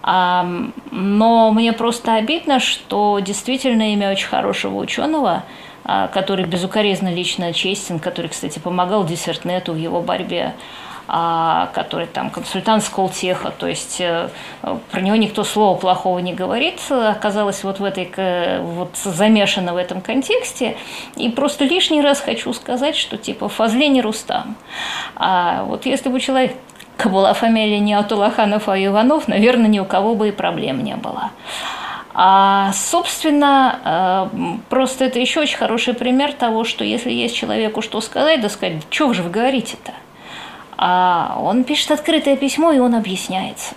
[0.00, 5.42] Но мне просто обидно, что действительно имя очень хорошего ученого–
[5.90, 12.28] а, который безукоризненно лично честен, который, кстати, помогал Диссертнету в его борьбе а, который там
[12.28, 14.28] консультант с Колтеха, то есть э,
[14.90, 20.02] про него никто слова плохого не говорит, оказалось вот в этой, вот замешана в этом
[20.02, 20.76] контексте.
[21.16, 24.56] И просто лишний раз хочу сказать, что типа Фазли не Рустам.
[25.16, 26.54] А вот если бы человек
[27.04, 31.30] была фамилия не Атулаханов, а Иванов, наверное, ни у кого бы и проблем не было.
[32.20, 38.00] А, собственно, э, просто это еще очень хороший пример того, что если есть человеку что
[38.00, 39.92] сказать, да сказать, что же вы говорите-то?
[40.78, 43.74] А он пишет открытое письмо, и он объясняется.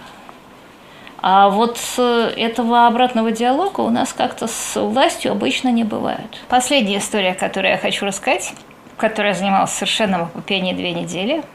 [1.21, 6.41] А вот этого обратного диалога у нас как-то с властью обычно не бывает.
[6.47, 8.53] Последняя история, которую я хочу рассказать,
[8.95, 11.43] в которой я занималась совершенно в эпопении две недели–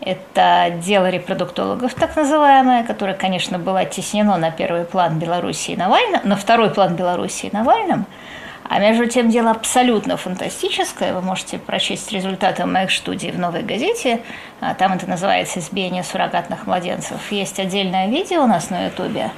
[0.00, 6.20] это дело репродуктологов, так называемое, которое, конечно, было оттеснено на первый план Белоруссии и Навальным,
[6.22, 8.06] на второй план Белоруссии и Навальным.
[8.68, 11.12] А между тем дело абсолютно фантастическое.
[11.12, 14.20] Вы можете прочесть результаты моих студий в «Новой газете».
[14.60, 17.20] А там это называется «Избиение суррогатных младенцев».
[17.30, 19.30] Есть отдельное видео у нас на Ютубе.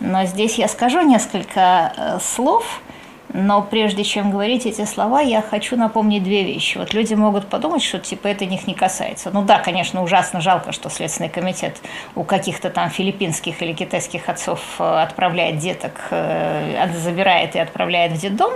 [0.00, 2.80] Но здесь я скажу несколько э, слов–
[3.32, 6.78] но прежде чем говорить эти слова, я хочу напомнить две вещи.
[6.78, 9.30] Вот люди могут подумать, что типа это них не касается.
[9.32, 11.76] Ну да, конечно, ужасно жалко, что Следственный комитет
[12.14, 18.20] у каких-то там филиппинских или китайских отцов э, отправляет деток, э, забирает и отправляет в
[18.20, 18.52] детдом.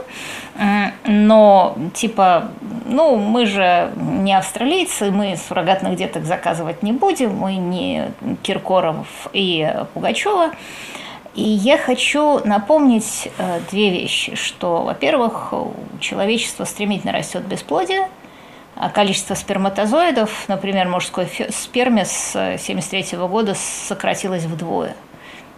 [1.07, 2.51] Но типа,
[2.87, 8.11] ну мы же не австралийцы, мы суррогатных деток заказывать не будем, мы не
[8.43, 10.51] Киркоров и Пугачева.
[11.35, 15.53] И я хочу напомнить э, две вещи, что, во-первых,
[16.01, 18.09] человечество стремительно растет бесплодие,
[18.77, 24.95] а количество сперматозоидов, например, мужской сперме с 1973 года сократилось вдвое.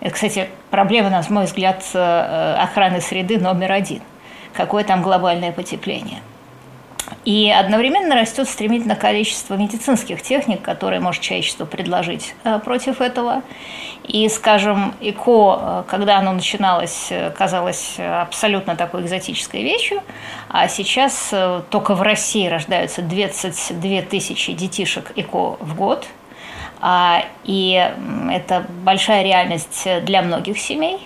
[0.01, 4.01] Это, кстати, проблема, на мой взгляд, э, охраны среды номер один.
[4.55, 6.23] Какое там глобальное потепление–
[7.25, 13.43] и одновременно растет стремительно количество медицинских техник, которые может человечество предложить э, против этого.
[14.05, 20.03] И, скажем, ЭКО, э, когда оно начиналось, э, казалось абсолютно такой экзотической вещью,
[20.49, 21.33] а сейчас
[21.71, 26.07] только в России рождаются 22 тысячи детишек ЭКО в год.
[26.81, 27.91] А, и
[28.31, 31.01] это большая реальность для многих семей.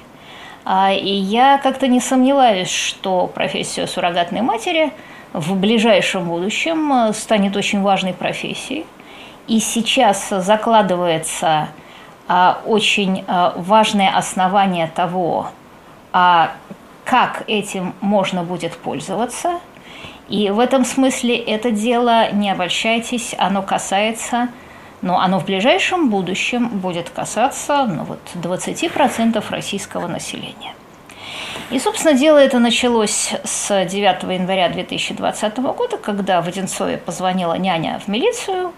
[0.64, 4.92] А, и я как-то не сомневаюсь, что профессия суррогатной матери–
[5.32, 8.86] в ближайшем будущем э, станет очень важной профессией.
[9.46, 11.68] И сейчас закладывается
[12.28, 15.48] а, очень а, важное основание того,
[16.12, 16.52] а,
[17.04, 19.59] как этим можно будет пользоваться.
[20.28, 24.48] И в этом смысле это дело, не обольщайтесь, оно касается,
[25.02, 30.74] но оно в ближайшем будущем будет касаться ну, вот, 20% российского населения.
[31.70, 38.01] И, собственно, дело это началось с 9 января 2020 года, когда в Одинцове позвонила няня
[38.05, 38.72] в милицию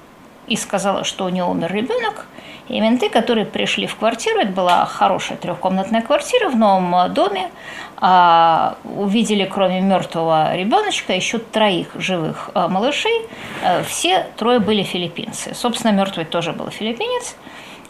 [0.46, 2.26] и сказала, что у нее умер ребенок.
[2.68, 7.50] И менты, которые пришли в квартиру, это была хорошая трехкомнатная квартира в новом доме,
[7.96, 13.26] а, увидели, кроме мертвого ребеночка, еще троих живых а, малышей.
[13.62, 15.54] А, все трое были филиппинцы.
[15.54, 17.36] Собственно, мертвый тоже был филиппинец.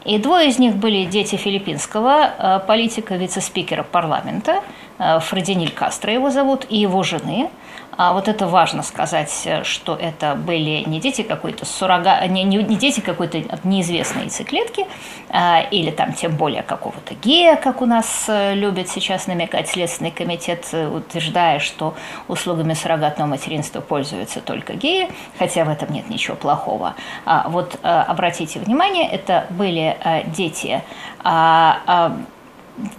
[0.04, 4.62] И двое из них были дети филиппинского политика, вице-спикера парламента,
[4.98, 7.50] Фрединиль Кастро его зовут, и его жены–
[7.96, 12.76] а вот это важно сказать, что это были не дети какой-то суррога, не, не, не
[12.76, 14.86] дети какой-то неизвестной яйцеклетки,
[15.28, 20.10] а, или там тем более какого-то гея, как у нас э, любят сейчас намекать Следственный
[20.10, 21.94] комитет, э, утверждая, что
[22.28, 26.94] услугами суррогатного материнства пользуются только геи, хотя в этом нет ничего плохого.
[27.24, 30.82] А, вот э, обратите внимание, это были дети
[31.24, 32.16] а, а,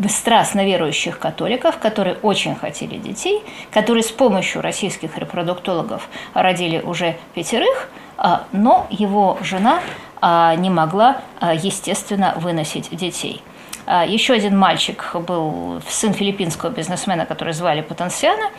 [0.07, 7.89] страстно верующих католиков, которые очень хотели детей, которые с помощью российских репродуктологов родили уже пятерых,
[8.17, 9.82] а, но его жена
[10.21, 13.41] а, не могла, а, естественно, выносить детей.
[13.86, 18.49] Еще один мальчик был сын филиппинского бизнесмена, который звали Потенсиана.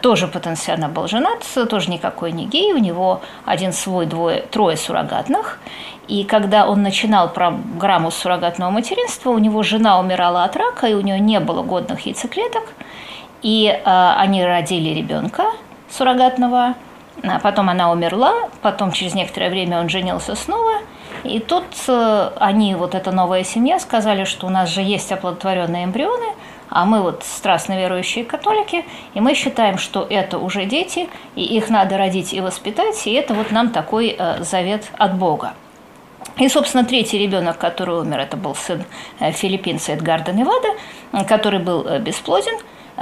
[0.00, 2.72] Тоже Потенсиана был женат, тоже никакой не гей.
[2.72, 5.58] У него один свой, двое, трое суррогатных.
[6.08, 11.00] И когда он начинал программу суррогатного материнства, у него жена умирала от рака, и у
[11.00, 12.64] нее не было годных яйцеклеток.
[13.42, 15.44] И э, они родили ребенка
[15.90, 16.74] суррогатного,
[17.22, 20.78] а потом она умерла, потом через некоторое время он женился снова.
[21.24, 25.84] И тут э, они, вот эта новая семья, сказали, что у нас же есть оплодотворенные
[25.84, 26.34] эмбрионы,
[26.68, 31.70] а мы вот страстно верующие католики, и мы считаем, что это уже дети, и их
[31.70, 35.54] надо родить и воспитать, и это вот нам такой э, завет от Бога.
[36.36, 38.84] И, собственно, третий ребенок, который умер, это был сын
[39.18, 40.68] э, филиппинца Эдгарда Невада,
[41.26, 42.58] который был бесплоден,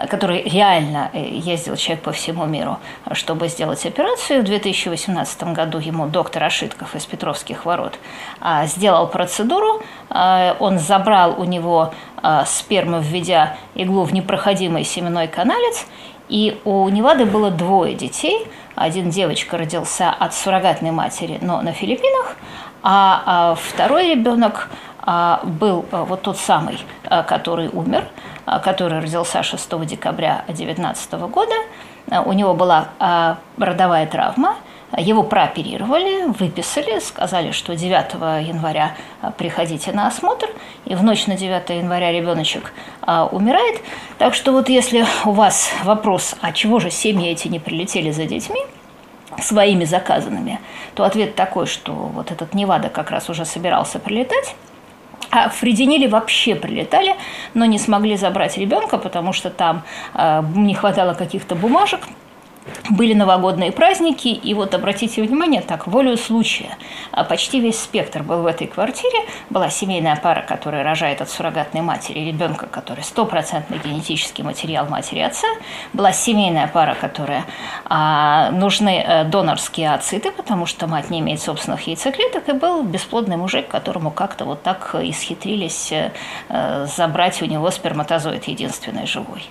[0.09, 2.78] который реально ездил человек по всему миру,
[3.12, 4.42] чтобы сделать операцию.
[4.42, 7.98] В 2018 году ему доктор Ашитков из Петровских ворот
[8.64, 9.82] сделал процедуру.
[10.11, 11.92] Он забрал у него
[12.46, 15.86] сперму, введя иглу в непроходимый семенной каналец.
[16.28, 18.46] И у Невады было двое детей.
[18.74, 22.36] Один девочка родился от суррогатной матери, но на Филиппинах,
[22.82, 26.78] а, а второй ребенок а, был а, вот тот самый,
[27.26, 28.05] который умер,
[28.62, 31.55] который родился 6 декабря 2019 года.
[32.24, 32.88] У него была
[33.59, 34.57] родовая травма,
[34.96, 38.14] его прооперировали, выписали, сказали, что 9
[38.46, 38.92] января
[39.38, 40.48] приходите на осмотр,
[40.84, 42.72] и в ночь на 9 января ребеночек
[43.30, 43.80] умирает.
[44.18, 48.26] Так что вот если у вас вопрос, а чего же семьи эти не прилетели за
[48.26, 48.61] детьми–
[49.40, 50.61] своими заказанными,
[50.94, 54.55] то ответ такой, что вот этот Невада как раз уже собирался прилетать,
[55.32, 57.16] а Фрединили вообще прилетали,
[57.54, 59.82] но не смогли забрать ребенка, потому что там
[60.14, 62.00] э, не хватало каких-то бумажек,
[62.90, 66.76] были новогодние праздники, и вот обратите внимание, так, волю случая,
[67.10, 69.18] а почти весь спектр был в этой квартире.
[69.50, 75.48] Была семейная пара, которая рожает от суррогатной матери ребенка, который стопроцентный генетический материал матери отца.
[75.92, 77.44] Была семейная пара, которая
[77.84, 83.36] а, нужны а, донорские ациты, потому что мать не имеет собственных яйцеклеток, и был бесплодный
[83.36, 85.92] мужик, которому как-то вот так исхитрились
[86.48, 89.42] а, забрать у него сперматозоид единственный живой.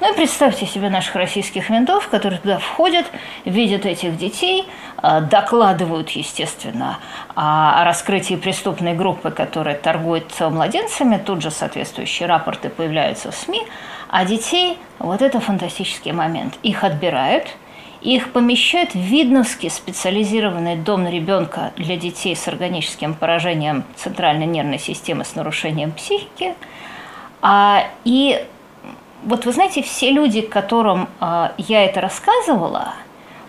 [0.00, 3.06] Ну и представьте себе наших российских ментов, которые туда входят,
[3.44, 4.66] видят этих детей,
[4.96, 6.98] а, докладывают, естественно,
[7.34, 13.62] о раскрытии преступной группы, которая торгует младенцами, тут же соответствующие рапорты появляются в СМИ,
[14.08, 17.48] а детей, вот это фантастический момент, их отбирают,
[18.02, 25.24] их помещают в Видновский специализированный дом ребенка для детей с органическим поражением центральной нервной системы
[25.24, 26.54] с нарушением психики.
[27.40, 28.44] А, и
[29.24, 32.94] вот вы знаете, все люди, которым э, я это рассказывала,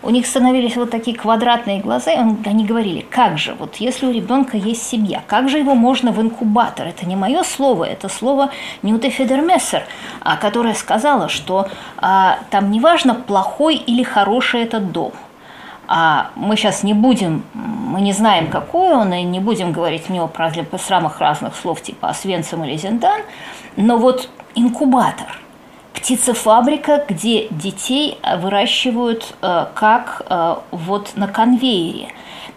[0.04, 4.06] у них становились вот такие квадратные глаза, и он, они говорили, как же, вот если
[4.06, 6.86] у ребенка есть семья, как же его можно в инкубатор?
[6.86, 8.50] Это не мое слово, это слово
[8.82, 9.84] Нюты Федермессер,
[10.20, 15.12] а, которая сказала, что а, там неважно, плохой или хороший этот дом.
[15.86, 20.10] А мы сейчас не будем, мы не знаем, какой он, и не будем говорить в
[20.10, 23.22] него про самых разных слов, типа Освенцим или Зендан,
[23.76, 25.40] но вот инкубатор–
[26.04, 32.08] птицефабрика, где детей э, выращивают э, как э, вот на конвейере.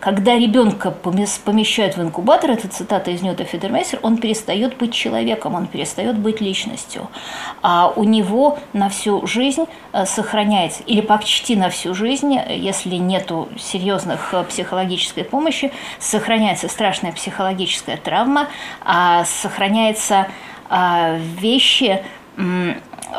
[0.02, 5.66] когда ребенка помещают в инкубатор, это цитата из Ньюта Федермейсер, он перестает быть человеком, он
[5.66, 7.08] перестает быть личностью.
[7.62, 9.66] А у него на всю жизнь
[10.06, 18.50] сохраняется, или почти на всю жизнь, если нету серьезных психологической помощи, сохраняется страшная психологическая травма,
[18.86, 20.28] а сохраняется
[20.70, 22.04] а, вещи,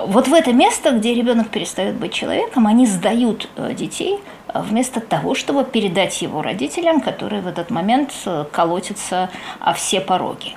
[0.07, 4.18] вот в это место, где ребенок перестает быть человеком, они сдают э, детей
[4.49, 9.30] э, вместо того, чтобы передать его родителям, которые в этот момент э, колотятся
[9.61, 10.57] о все пороги.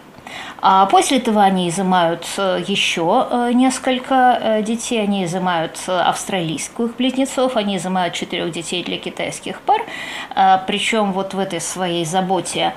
[0.62, 8.52] А после этого они изымают еще несколько детей, они изымают австралийских близнецов, они изымают четырех
[8.52, 9.82] детей для китайских пар.
[10.68, 12.74] Причем вот в этой своей заботе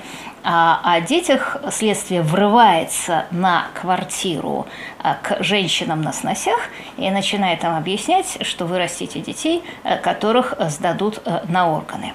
[0.47, 4.67] о детях следствие врывается на квартиру
[5.01, 6.59] а, к женщинам на сносях
[6.97, 12.13] и начинает им объяснять, что вы растите детей, э, которых сдадут э, на органы.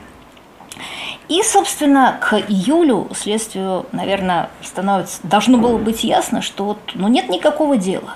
[1.29, 7.29] И, собственно, к июлю следствию, наверное, становится, должно было быть ясно, что вот, ну, нет
[7.31, 8.15] никакого дела.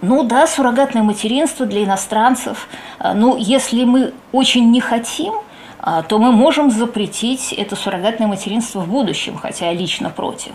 [0.00, 2.68] Ну да, суррогатное материнство для иностранцев.
[3.00, 5.42] Э, ну, если мы очень не хотим– а,
[5.80, 10.52] то мы можем запретить это суррогатное материнство в будущем, хотя я лично против.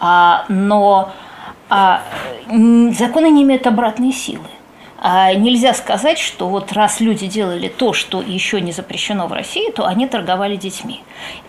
[0.00, 1.12] А, но
[1.68, 2.02] а,
[2.48, 4.46] законы не имеют обратной силы.
[5.02, 9.86] нельзя сказать, что вот раз люди делали то, что еще не запрещено в России, то
[9.86, 11.02] они торговали детьми.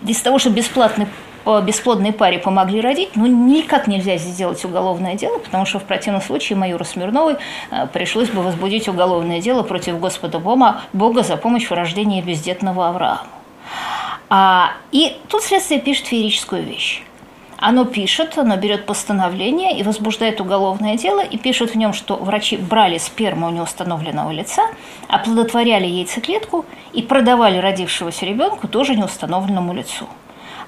[0.06, 1.06] Из того, что бесплатный
[1.44, 6.58] бесплодной паре помогли родить, ну, никак нельзя сделать уголовное дело, потому что в противном случае
[6.58, 7.36] майору Смирновой
[7.70, 12.88] э, пришлось бы возбудить уголовное дело против Господа Бома, Бога за помощь в рождении бездетного
[12.88, 13.26] Авраама.
[14.30, 17.02] А, и тут следствие пишет феерическую вещь.
[17.60, 22.56] Оно пишет, оно берет постановление и возбуждает уголовное дело и пишет в нем, что врачи
[22.56, 24.62] брали сперму у неустановленного лица,
[25.08, 30.06] оплодотворяли яйцеклетку и продавали родившегося ребенку тоже неустановленному лицу.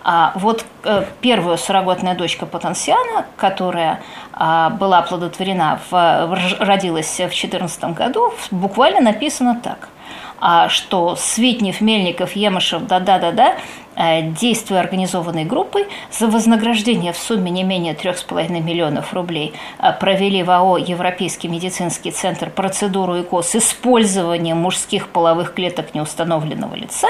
[0.03, 4.01] А вот э, первая суррогатная дочка Потенсиана, которая
[4.33, 9.89] а, была оплодотворена, родилась в 2014 году, буквально написано так–
[10.41, 13.57] а что Светнев, Мельников, Емышев, да-да-да-да,
[13.95, 20.43] э, действуя организованной группой, за вознаграждение в сумме не менее 3,5 миллионов рублей э, провели
[20.43, 27.09] в АО «Европейский медицинский центр» процедуру ЭКО с использованием мужских половых клеток неустановленного лица.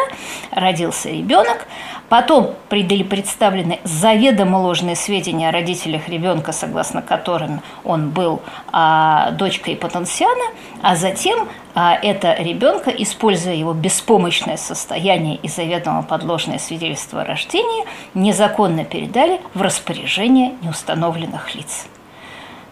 [0.51, 1.69] Родился ребенок.
[2.11, 8.43] Потом были представлены заведомо ложные сведения о родителях ребенка, согласно которым он был
[8.73, 10.45] а, дочкой потенциана,
[10.83, 17.85] а затем а, это ребенка, используя его беспомощное состояние и заведомо подложное свидетельство о рождении,
[18.15, 21.87] незаконно передали в распоряжение неустановленных лиц.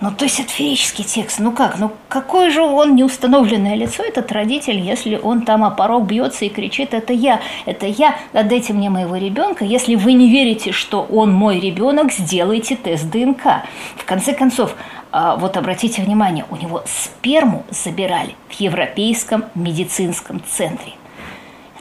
[0.01, 1.40] Ну, то есть это феерический текст.
[1.40, 1.78] Ну как?
[1.78, 6.49] Ну какое же он неустановленное лицо, этот родитель, если он там о порог бьется и
[6.49, 9.64] кричит, это я, это я, отдайте мне моего ребенка.
[9.64, 13.64] Если вы не верите, что он мой ребенок, сделайте тест ДНК.
[13.96, 14.76] В конце концов,
[15.11, 20.92] а, вот обратите внимание, у него сперму забирали в Европейском медицинском центре.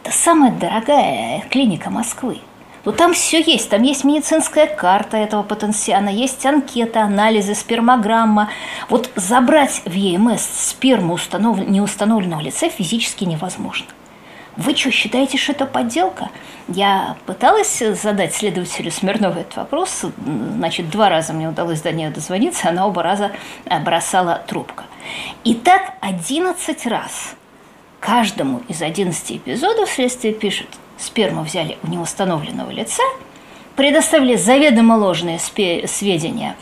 [0.01, 2.39] Это самая дорогая клиника Москвы.
[2.87, 3.69] Но там все есть.
[3.69, 8.49] Там есть медицинская карта этого потенциана, есть анкета, анализы, спермограмма.
[8.87, 11.59] Вот забрать в ЕМС сперму установ...
[11.59, 13.87] неустановленного лица физически невозможно.
[14.55, 16.29] Вы что, считаете, что это подделка?
[16.69, 20.05] Я пыталась задать следователю Смирнову этот вопрос.
[20.55, 23.33] Значит, два раза мне удалось до нее дозвониться, она оба раза
[23.83, 24.83] бросала трубку.
[25.43, 27.35] И так 11 раз
[27.99, 33.03] каждому из 11 эпизодов следствие пишет– сперму взяли у неустановленного лица,
[33.75, 36.55] предоставили заведомо ложные сведения,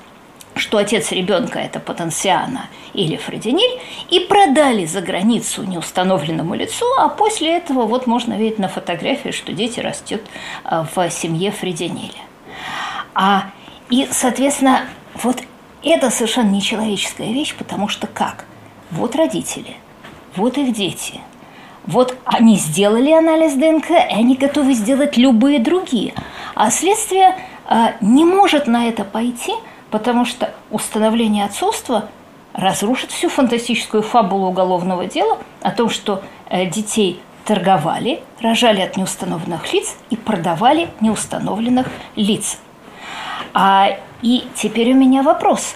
[0.55, 3.79] что отец ребенка– это Потенциана или Фрединиль,
[4.09, 9.53] и продали за границу неустановленному лицу, а после этого вот можно видеть на фотографии, что
[9.53, 10.21] дети растут
[10.63, 12.13] а, в семье Фрединиля.
[13.13, 13.49] А,
[13.89, 15.41] и, соответственно, вот
[15.83, 18.45] это совершенно нечеловеческая вещь, потому что как?
[18.91, 19.75] Вот родители,
[20.35, 21.21] вот их дети–
[21.87, 26.13] вот они сделали анализ ДНК, и они готовы сделать любые другие.
[26.55, 27.37] А следствие
[27.69, 29.53] э, не может на это пойти,
[29.91, 32.09] потому что установление отцовства
[32.53, 39.71] разрушит всю фантастическую фабулу уголовного дела о том, что э, детей торговали, рожали от неустановленных
[39.71, 42.57] лиц и продавали неустановленных лиц.
[43.53, 43.89] А,
[44.23, 45.75] и теперь у меня вопрос.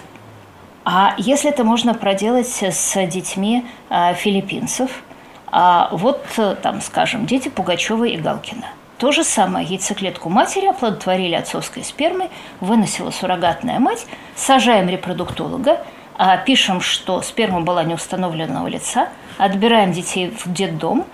[0.84, 4.90] А если это можно проделать с детьми а, филиппинцев–
[5.52, 8.68] а вот э, там, скажем, дети Пугачева и Галкина.
[8.98, 12.30] То же самое яйцеклетку матери оплодотворили отцовской спермой,
[12.60, 15.86] выносила суррогатная мать, сажаем репродуктолога,
[16.18, 21.06] а пишем, что сперма была неустановленного лица, отбираем детей в детдом,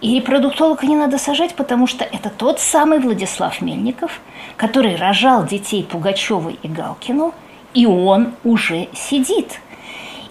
[0.00, 4.20] И репродуктолога не надо сажать, потому что это тот самый Владислав Мельников,
[4.56, 7.34] который рожал детей Пугачевой и Галкину,
[7.74, 9.60] и он уже сидит.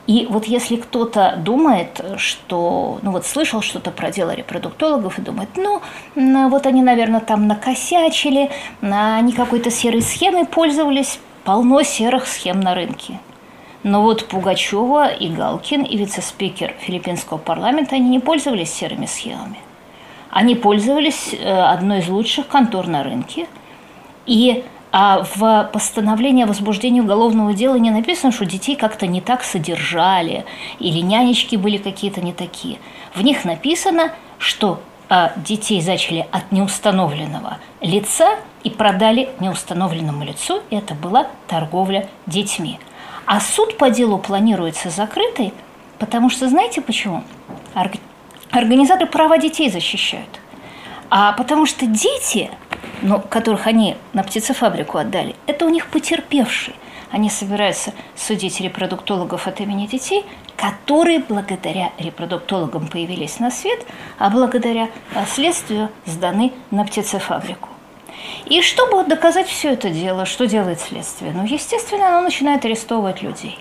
[0.05, 5.49] И вот если кто-то думает, что, ну вот слышал что-то про дело репродуктологов и думает,
[5.55, 5.81] ну,
[6.49, 8.49] вот они, наверное, там накосячили,
[8.81, 13.19] они какой-то серой схемой пользовались, полно серых схем на рынке.
[13.83, 19.57] Но вот Пугачева и Галкин, и вице-спикер филиппинского парламента, они не пользовались серыми схемами.
[20.29, 23.45] Они пользовались э, одной из лучших контор на рынке.
[24.25, 24.63] И
[24.95, 30.45] а в постановлении о возбуждении уголовного дела не написано, что детей как-то не так содержали,
[30.77, 32.77] или нянечки были какие-то не такие.
[33.15, 34.79] В них написано, что
[35.09, 42.79] а, детей зачали от неустановленного лица и продали неустановленному лицу, и это была торговля детьми.
[43.25, 45.53] А суд по делу планируется закрытый,
[45.97, 47.23] потому что знаете почему?
[48.51, 50.39] Организаторы права детей защищают.
[51.09, 52.51] А потому что дети,
[53.01, 56.75] ну, которых они на птицефабрику отдали, это у них потерпевшие.
[57.11, 60.25] Они собираются судить репродуктологов от имени детей,
[60.55, 63.85] которые благодаря репродуктологам появились на свет,
[64.17, 64.89] а благодаря
[65.27, 67.69] следствию сданы на птицефабрику.
[68.45, 71.33] И чтобы доказать все это дело, что делает следствие?
[71.33, 73.59] Ну, естественно, оно начинает арестовывать людей.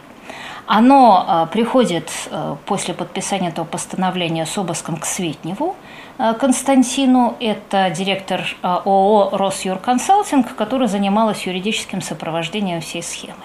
[0.66, 5.91] Оно а, приходит а, после подписания этого постановления с обыском к Светневу а,
[6.38, 7.36] Константину.
[7.40, 13.44] Это директор а, ООО «Росюрконсалтинг», который занималась юридическим сопровождением всей схемы.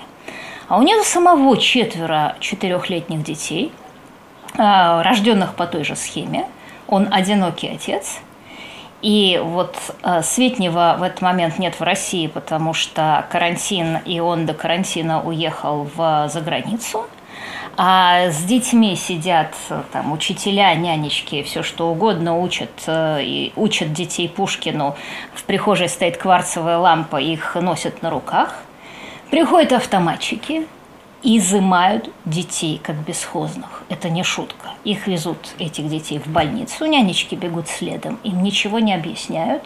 [0.68, 3.72] А у него самого четверо четырехлетних детей,
[4.58, 6.46] а, рожденных по той же схеме.
[6.88, 8.20] Он одинокий отец–
[9.02, 14.46] и вот э, Светнева в этот момент нет в России, потому что карантин, и он
[14.46, 17.06] до карантина уехал в, за границу.
[17.80, 19.56] А с детьми сидят
[19.92, 24.96] там учителя, нянечки, все что угодно учат, э, и учат детей Пушкину.
[25.36, 28.64] В прихожей стоит кварцевая лампа, их носят на руках.
[29.30, 30.66] Приходят автоматчики,
[31.22, 33.84] изымают детей как бесхозных.
[33.90, 34.70] Это не шутка.
[34.84, 39.64] Их везут, этих детей, в больницу, нянечки бегут следом, им ничего не объясняют.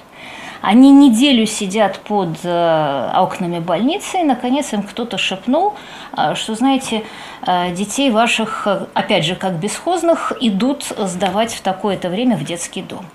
[0.61, 5.73] Они неделю сидят под э, окнами больницы, и, наконец, им кто-то шепнул,
[6.15, 7.03] э, что, знаете,
[7.45, 13.05] э, детей ваших, опять же, как бесхозных, идут сдавать в такое-то время в детский дом.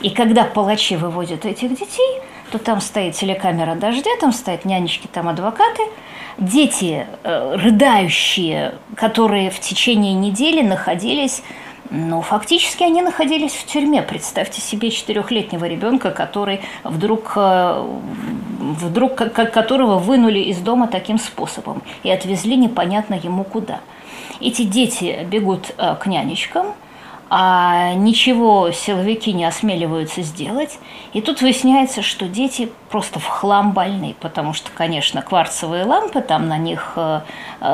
[0.00, 5.28] И когда палачи выводят этих детей, то там стоит телекамера дождя, там стоят нянечки, там
[5.28, 5.82] адвокаты–
[6.38, 11.42] дети рыдающие, которые в течение недели находились
[11.90, 14.02] ну, фактически они находились в тюрьме.
[14.02, 17.84] Представьте себе четырехлетнего ребенка, который вдруг, э,
[18.60, 23.80] вдруг которого вынули из дома таким способом и отвезли непонятно ему куда.
[24.40, 26.66] Эти дети бегут э, к нянечкам–
[27.28, 30.78] а ничего силовики не осмеливаются сделать.
[31.12, 36.48] И тут выясняется, что дети просто в хлам больны, потому что, конечно, кварцевые лампы, там
[36.48, 37.20] на них э,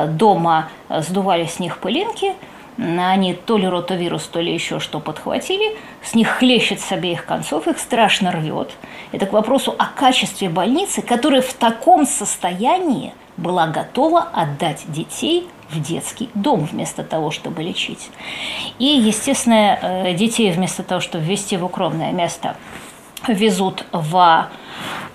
[0.07, 2.33] дома сдували с них пылинки,
[2.77, 7.67] они то ли ротовирус, то ли еще что подхватили, с них хлещет с обеих концов,
[7.67, 8.71] их страшно рвет.
[9.11, 15.81] Это к вопросу о качестве больницы, которая в таком состоянии была готова отдать детей в
[15.81, 18.09] детский дом вместо того, чтобы лечить.
[18.79, 22.55] И, естественно, э, детей вместо того, чтобы ввести в укромное место,
[23.27, 24.47] везут в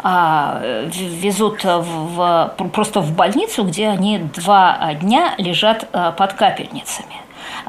[0.00, 7.16] а, везут в, просто в больницу, где они два дня лежат э, под капельницами.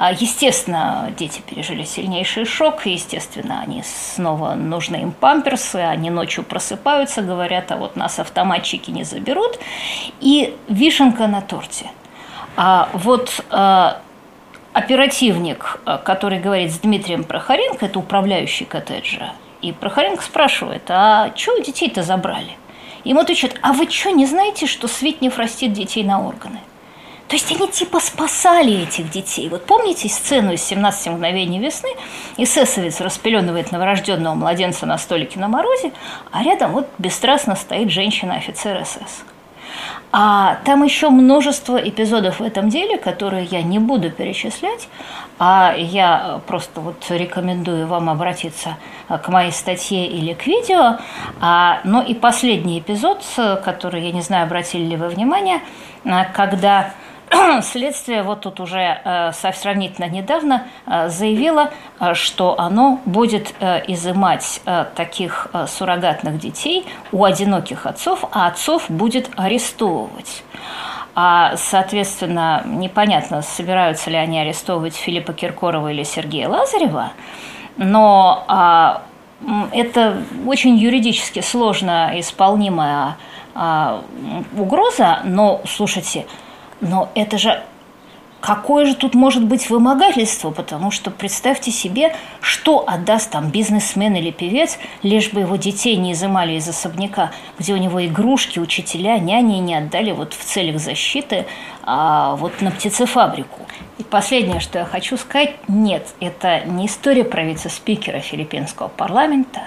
[0.02, 7.22] А, естественно, дети пережили сильнейший шок, естественно, они снова нужны им памперсы, они ночью просыпаются,
[7.22, 9.60] говорят, а вот нас автоматчики не заберут.
[10.22, 11.91] И вишенка на торте–
[12.62, 14.02] а вот а,
[14.74, 19.32] оперативник, а, который говорит с Дмитрием Прохоренко, это управляющий коттеджа,
[19.62, 22.58] и Прохоренко спрашивает, а что детей-то забрали?
[23.06, 26.60] Ему отвечают, а вы что, не знаете, что Светнев растит детей на органы?
[27.30, 29.49] То есть они типа спасали этих детей.
[29.49, 31.89] Вот помните сцену из «17 мгновений весны»?
[32.38, 35.91] Эсэсовец распеленывает новорожденного младенца на столике на морозе,
[36.32, 39.23] а рядом вот бесстрастно стоит женщина-офицер СС.
[40.11, 44.89] А там еще множество эпизодов в этом деле, которые я не буду перечислять,
[45.38, 48.77] а я просто вот рекомендую вам обратиться
[49.07, 50.97] к моей статье или к видео.
[51.39, 53.23] А, но и последний эпизод,
[53.63, 55.61] который, я не знаю, обратили ли вы внимание,
[56.34, 56.91] когда
[57.63, 63.53] следствие вот тут уже э, сравнительно недавно э, заявило, э, что оно будет
[63.88, 64.61] изымать
[64.95, 70.43] таких суррогатных детей у одиноких отцов, а отцов будет арестовывать.
[71.15, 77.11] А, соответственно, непонятно, собираются ли они арестовывать Филиппа Киркорова или Сергея Лазарева,
[77.75, 79.01] но а,
[79.71, 83.17] это очень юридически сложно исполнимая
[83.53, 84.03] а,
[84.55, 86.25] угроза, но, слушайте,
[86.82, 87.63] но это же
[88.41, 90.51] какое же тут может быть вымогательство?
[90.51, 96.13] Потому что представьте себе, что отдаст там бизнесмен или певец, лишь бы его детей не
[96.13, 101.45] изымали из особняка, где у него игрушки, учителя, няни не отдали вот в целях защиты
[101.84, 103.61] а вот на птицефабрику.
[103.97, 109.61] И последнее, что я хочу сказать, нет, это не история про вице-спикера филиппинского парламента,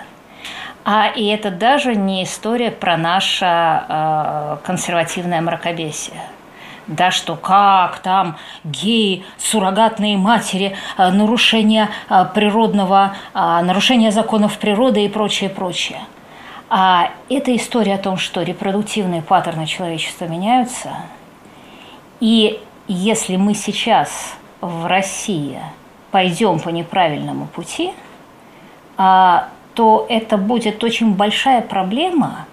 [0.84, 6.20] а и это даже не история про наше э, консервативное мракобесие
[6.86, 15.04] да что как там геи, суррогатные матери, э, нарушение э, природного, э, нарушение законов природы
[15.04, 16.00] и прочее, прочее.
[16.68, 20.90] А это история о том, что репродуктивные паттерны человечества меняются.
[22.20, 25.60] И если мы сейчас в России
[26.10, 27.92] пойдем по неправильному пути,
[28.96, 32.46] то это будет очень большая проблема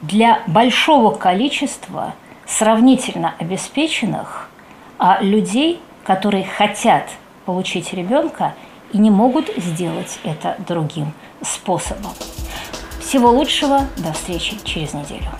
[0.00, 2.14] для большого количества
[2.50, 4.50] сравнительно обеспеченных
[4.98, 7.08] а людей, которые хотят
[7.46, 8.54] получить ребенка
[8.92, 12.12] и не могут сделать это другим способом.
[13.00, 15.30] Всего лучшего, до встречи через неделю.